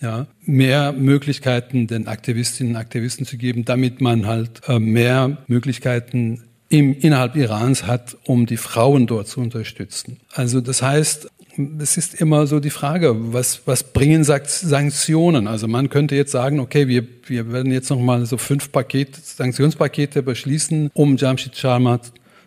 Ja, 0.00 0.26
mehr 0.44 0.92
Möglichkeiten 0.92 1.86
den 1.86 2.06
Aktivistinnen 2.06 2.74
und 2.74 2.80
Aktivisten 2.80 3.26
zu 3.26 3.36
geben, 3.36 3.64
damit 3.64 4.00
man 4.00 4.26
halt 4.26 4.62
äh, 4.68 4.78
mehr 4.78 5.38
Möglichkeiten 5.46 6.42
im, 6.68 6.98
innerhalb 6.98 7.36
Irans 7.36 7.86
hat, 7.86 8.16
um 8.24 8.46
die 8.46 8.56
Frauen 8.56 9.06
dort 9.06 9.28
zu 9.28 9.40
unterstützen. 9.40 10.18
Also 10.32 10.60
das 10.60 10.82
heißt, 10.82 11.30
es 11.78 11.96
ist 11.96 12.14
immer 12.20 12.46
so 12.46 12.60
die 12.60 12.70
Frage, 12.70 13.32
was, 13.32 13.62
was 13.66 13.92
bringen 13.92 14.24
Sanktionen? 14.24 15.46
Also 15.46 15.68
man 15.68 15.88
könnte 15.88 16.14
jetzt 16.14 16.32
sagen, 16.32 16.60
okay, 16.60 16.88
wir, 16.88 17.06
wir 17.26 17.52
werden 17.52 17.72
jetzt 17.72 17.88
nochmal 17.88 18.26
so 18.26 18.36
fünf 18.36 18.72
Pakete, 18.72 19.18
Sanktionspakete 19.22 20.22
beschließen, 20.22 20.90
um 20.92 21.16
Jamshid 21.16 21.56
Sharma 21.56 22.00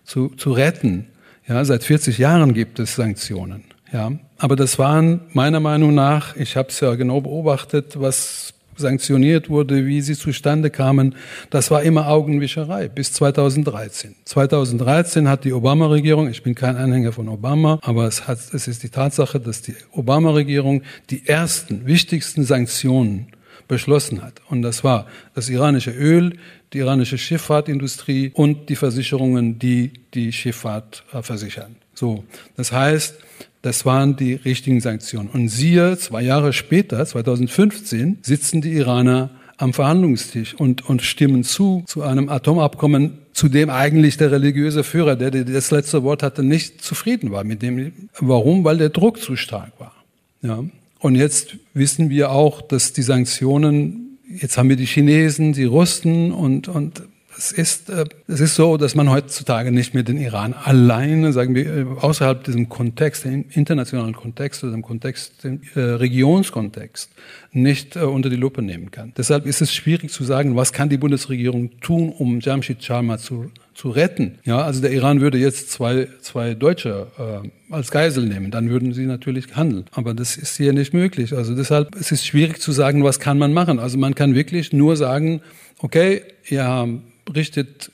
zu, 0.04 0.30
zu 0.30 0.52
retten. 0.52 1.08
Ja, 1.48 1.64
seit 1.66 1.84
40 1.84 2.20
Jahren 2.20 2.54
gibt 2.54 2.78
es 2.80 2.96
Sanktionen. 2.96 3.64
Ja, 3.92 4.12
aber 4.40 4.56
das 4.56 4.80
waren 4.80 5.22
meiner 5.34 5.60
Meinung 5.60 5.94
nach, 5.94 6.36
ich 6.36 6.56
habe 6.56 6.70
es 6.70 6.80
ja 6.80 6.96
genau 6.96 7.22
beobachtet, 7.22 8.00
was 8.00 8.54
sanktioniert 8.80 9.50
wurde, 9.50 9.86
wie 9.86 10.02
sie 10.02 10.16
zustande 10.16 10.70
kamen, 10.70 11.16
das 11.50 11.70
war 11.70 11.84
immer 11.84 12.08
Augenwischerei 12.08 12.88
bis 12.88 13.12
2013. 13.14 14.16
2013 14.26 15.28
hat 15.28 15.44
die 15.44 15.54
Obama-Regierung, 15.54 16.30
ich 16.30 16.42
bin 16.42 16.56
kein 16.56 16.78
Anhänger 16.78 17.12
von 17.12 17.28
Obama, 17.28 17.80
aber 17.82 18.06
es, 18.06 18.28
hat, 18.28 18.40
es 18.54 18.68
ist 18.68 18.84
die 18.84 18.90
Tatsache, 18.90 19.40
dass 19.40 19.62
die 19.62 19.76
Obama-Regierung 19.92 20.84
die 21.10 21.28
ersten 21.28 21.86
wichtigsten 21.86 22.44
Sanktionen 22.44 23.28
beschlossen 23.68 24.22
hat. 24.22 24.42
Und 24.50 24.62
das 24.62 24.84
war 24.84 25.06
das 25.36 25.50
iranische 25.50 25.92
Öl, 25.92 26.38
die 26.74 26.80
iranische 26.80 27.18
Schifffahrtindustrie 27.18 28.32
und 28.34 28.70
die 28.70 28.76
Versicherungen, 28.76 29.60
die 29.60 29.92
die 30.14 30.32
Schifffahrt 30.32 31.04
äh, 31.14 31.22
versichern. 31.22 31.76
So, 31.94 32.24
das 32.56 32.72
heißt, 32.72 33.16
das 33.62 33.86
waren 33.86 34.16
die 34.16 34.34
richtigen 34.34 34.80
Sanktionen. 34.80 35.30
Und 35.30 35.50
siehe, 35.50 35.98
zwei 35.98 36.22
Jahre 36.22 36.54
später, 36.54 37.06
2015, 37.06 38.20
sitzen 38.22 38.62
die 38.62 38.72
Iraner 38.74 39.32
am 39.58 39.74
Verhandlungstisch 39.74 40.54
und, 40.56 40.88
und 40.88 41.02
stimmen 41.02 41.44
zu, 41.44 41.84
zu 41.86 42.02
einem 42.02 42.30
Atomabkommen, 42.30 43.18
zu 43.34 43.50
dem 43.50 43.70
eigentlich 43.70 44.18
der 44.18 44.32
religiöse 44.32 44.84
Führer, 44.84 45.18
der 45.18 45.32
das 45.32 45.72
letzte 45.72 46.04
Wort 46.04 46.24
hatte, 46.24 46.44
nicht 46.44 46.82
zufrieden 46.82 47.32
war 47.32 47.44
mit 47.44 47.62
dem. 47.62 47.92
Warum? 48.20 48.64
Weil 48.64 48.78
der 48.78 48.90
Druck 48.90 49.20
zu 49.22 49.36
stark 49.36 49.74
war. 49.78 49.94
Ja. 50.42 50.64
Und 51.00 51.16
jetzt 51.16 51.56
wissen 51.74 52.10
wir 52.10 52.32
auch, 52.32 52.62
dass 52.62 52.94
die 52.94 53.02
Sanktionen, 53.02 54.18
jetzt 54.30 54.58
haben 54.58 54.70
wir 54.70 54.76
die 54.76 54.86
Chinesen, 54.86 55.54
die 55.54 55.66
Russen 55.66 56.32
und, 56.32 56.68
und 56.68 57.02
es 57.40 57.54
ist, 57.54 57.90
äh, 57.90 58.04
es 58.28 58.42
ist 58.42 58.56
so, 58.56 58.76
dass 58.76 58.96
man 58.96 59.10
heutzutage 59.10 59.72
nicht 59.72 59.94
mehr 59.94 60.04
den 60.04 60.18
Iran 60.18 60.54
alleine, 60.54 61.32
sagen 61.32 61.56
wir, 61.56 61.66
äh, 61.66 61.86
außerhalb 62.02 62.44
diesem 62.44 62.68
Kontext, 62.68 63.24
dem 63.24 63.46
internationalen 63.52 64.14
Kontext 64.14 64.62
oder 64.64 64.74
dem 64.74 64.82
Kontext, 64.82 65.46
dem 65.46 65.62
äh, 65.74 65.80
Regionskontext, 65.80 67.10
nicht 67.54 67.96
äh, 67.96 68.00
unter 68.02 68.30
die 68.30 68.36
Lupe 68.36 68.62
nehmen 68.62 68.92
kann. 68.92 69.14
Deshalb 69.18 69.46
ist 69.46 69.62
es 69.62 69.74
schwierig 69.74 70.12
zu 70.12 70.26
sagen, 70.26 70.58
was 70.58 70.74
kann 70.74 70.90
die 70.90 70.98
Bundesregierung 70.98 71.80
tun, 71.80 72.10
um 72.10 72.42
Jamshid 72.42 72.84
Sharma 72.84 73.18
zu, 73.18 73.52
zu 73.74 73.90
retten. 73.90 74.40
Ja, 74.44 74.62
also 74.62 74.82
der 74.82 74.92
Iran 74.92 75.22
würde 75.22 75.38
jetzt 75.38 75.72
zwei, 75.72 76.10
zwei 76.20 76.56
Deutsche 76.56 77.08
äh, 77.18 77.74
als 77.74 77.90
Geisel 77.90 78.26
nehmen, 78.26 78.52
dann 78.52 78.70
würden 78.70 78.92
sie 78.92 79.06
natürlich 79.06 79.56
handeln. 79.56 79.86
Aber 79.92 80.14
das 80.14 80.36
ist 80.36 80.58
hier 80.58 80.74
nicht 80.74 80.94
möglich. 80.94 81.34
Also 81.34 81.56
deshalb 81.56 81.96
ist 81.96 82.12
es 82.12 82.26
schwierig 82.26 82.60
zu 82.60 82.74
sagen, 82.74 83.06
was 83.06 83.22
kann 83.22 83.38
man 83.38 83.54
machen. 83.54 83.80
Also 83.80 83.98
man 83.98 84.14
kann 84.14 84.36
wirklich 84.36 84.74
nur 84.74 84.98
sagen, 84.98 85.40
okay, 85.82 86.24
ja, 86.50 86.86
berichtet, 87.34 87.92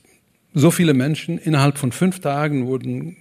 so 0.53 0.71
viele 0.71 0.93
Menschen, 0.93 1.37
innerhalb 1.37 1.77
von 1.77 1.91
fünf 1.91 2.19
Tagen 2.21 2.65
wurden 2.65 3.17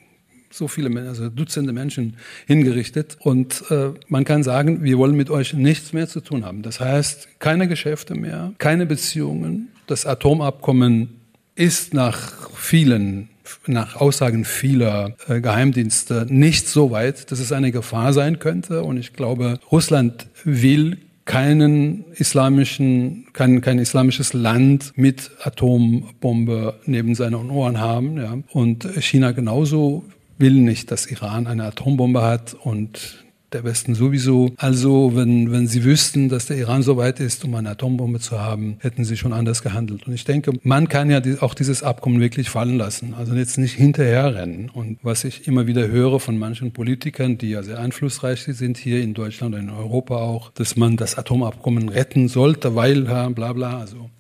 so 0.51 0.69
viele, 0.69 1.09
also 1.09 1.29
Dutzende 1.29 1.73
Menschen 1.73 2.17
hingerichtet. 2.47 3.17
Und 3.19 3.65
äh, 3.71 3.91
man 4.09 4.25
kann 4.25 4.45
sagen, 4.45 4.85
wir 4.85 4.99
wollen 4.99 5.17
mit 5.17 5.31
euch 5.31 5.53
nichts 5.53 5.93
mehr 5.93 6.09
zu 6.09 6.21
tun 6.21 6.45
haben. 6.45 6.63
Das 6.63 6.79
heißt, 6.79 7.41
keine 7.41 7.67
Geschäfte 7.67 8.15
mehr, 8.15 8.53
keine 8.59 8.87
Beziehungen. 8.87 9.69
Das 9.87 10.07
Atomabkommen 10.07 11.21
ist 11.57 11.93
nach 11.93 12.51
vielen, 12.55 13.31
nach 13.67 13.97
Aussagen 13.97 14.45
vieler 14.45 15.17
äh, 15.27 15.41
Geheimdienste 15.41 16.27
nicht 16.29 16.69
so 16.69 16.93
weit, 16.93 17.33
dass 17.33 17.41
es 17.41 17.51
eine 17.51 17.73
Gefahr 17.73 18.13
sein 18.13 18.39
könnte. 18.39 18.85
Und 18.85 18.97
ich 18.97 19.13
glaube, 19.13 19.59
Russland 19.73 20.29
will 20.45 20.99
keinen 21.25 22.05
islamischen, 22.15 23.27
kein, 23.33 23.61
kein 23.61 23.79
islamisches 23.79 24.33
Land 24.33 24.93
mit 24.97 25.31
Atombombe 25.43 26.81
neben 26.85 27.15
seinen 27.15 27.51
Ohren 27.51 27.81
haben. 27.81 28.17
Ja. 28.19 28.39
Und 28.53 28.85
China 29.01 29.33
genauso 29.33 30.05
will 30.39 30.55
nicht, 30.55 30.91
dass 30.91 31.07
Iran 31.07 31.47
eine 31.47 31.65
Atombombe 31.65 32.23
hat 32.23 32.55
und 32.55 33.24
der 33.53 33.65
Westen 33.65 33.95
sowieso. 33.95 34.51
Also 34.57 35.13
wenn, 35.15 35.53
wenn 35.53 35.67
sie 35.67 35.85
wüssten, 35.85 36.29
dass 36.29 36.47
der 36.47 36.57
Iran 36.57 36.83
so 36.83 36.97
weit 36.97 37.21
ist, 37.21 37.45
um 37.45 37.55
eine 37.55 37.71
Atombombe 37.71 38.21
zu 38.21 38.41
haben, 38.41 38.77
hätten 38.81 39.05
sie 39.05 39.17
schon 39.17 39.33
anders 39.33 39.63
gehandelt. 39.63 40.07
Und 40.07 40.15
ich 40.15 40.25
denke, 40.25 40.53
man 40.63 40.89
kann 40.89 41.11
ja 41.11 41.21
auch 41.41 41.55
dieses 41.55 41.83
Abkommen 41.83 42.21
wirklich 42.21 42.51
fallen 42.51 42.77
lassen. 42.77 43.15
Also 43.15 43.35
jetzt 43.35 43.59
nicht 43.59 43.75
hinterherrennen. 43.75 44.71
Und 44.71 44.99
was 45.03 45.25
ich 45.25 45.47
immer 45.47 45.67
wieder 45.67 45.89
höre 45.89 46.21
von 46.21 46.39
manchen 46.39 46.73
Politikern, 46.73 47.39
die 47.39 47.51
ja 47.51 47.63
sehr 47.63 47.79
einflussreich 47.79 48.45
sind 48.45 48.77
hier 48.77 49.03
in 49.03 49.15
Deutschland 49.15 49.55
und 49.55 49.61
in 49.63 49.71
Europa 49.71 50.17
auch, 50.17 50.51
dass 50.53 50.77
man 50.77 50.97
das 50.97 51.17
Atomabkommen 51.17 51.89
retten 51.89 52.29
sollte, 52.29 52.75
weil 52.75 53.03
bla 53.03 53.53
bla. 53.53 53.79
Also 53.79 54.11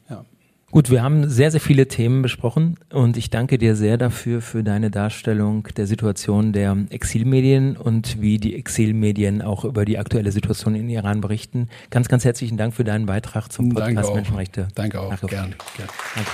Gut, 0.74 0.90
wir 0.90 1.04
haben 1.04 1.30
sehr, 1.30 1.52
sehr 1.52 1.60
viele 1.60 1.86
Themen 1.86 2.20
besprochen 2.20 2.74
und 2.92 3.16
ich 3.16 3.30
danke 3.30 3.58
dir 3.58 3.76
sehr 3.76 3.96
dafür 3.96 4.40
für 4.40 4.64
deine 4.64 4.90
Darstellung 4.90 5.68
der 5.76 5.86
Situation 5.86 6.52
der 6.52 6.76
Exilmedien 6.90 7.76
und 7.76 8.20
wie 8.20 8.38
die 8.38 8.56
Exilmedien 8.56 9.40
auch 9.40 9.64
über 9.64 9.84
die 9.84 9.98
aktuelle 9.98 10.32
Situation 10.32 10.74
in 10.74 10.88
Iran 10.88 11.20
berichten. 11.20 11.68
Ganz, 11.90 12.08
ganz 12.08 12.24
herzlichen 12.24 12.56
Dank 12.56 12.74
für 12.74 12.82
deinen 12.82 13.06
Beitrag 13.06 13.52
zum 13.52 13.68
Podcast 13.68 13.96
danke 13.96 14.14
Menschenrechte. 14.14 14.66
Danke 14.74 15.00
auch, 15.00 15.10
danke. 15.10 15.26
Gern, 15.28 15.54
gern. 15.76 15.88
Danke. 16.16 16.30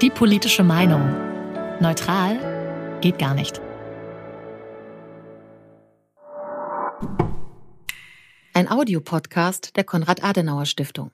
Die 0.00 0.08
politische 0.08 0.62
Meinung. 0.62 1.02
Neutral 1.82 2.38
geht 3.02 3.18
gar 3.18 3.34
nicht. 3.34 3.60
Ein 8.54 8.70
Audiopodcast 8.70 9.76
der 9.76 9.84
Konrad-Adenauer 9.84 10.64
Stiftung. 10.64 11.10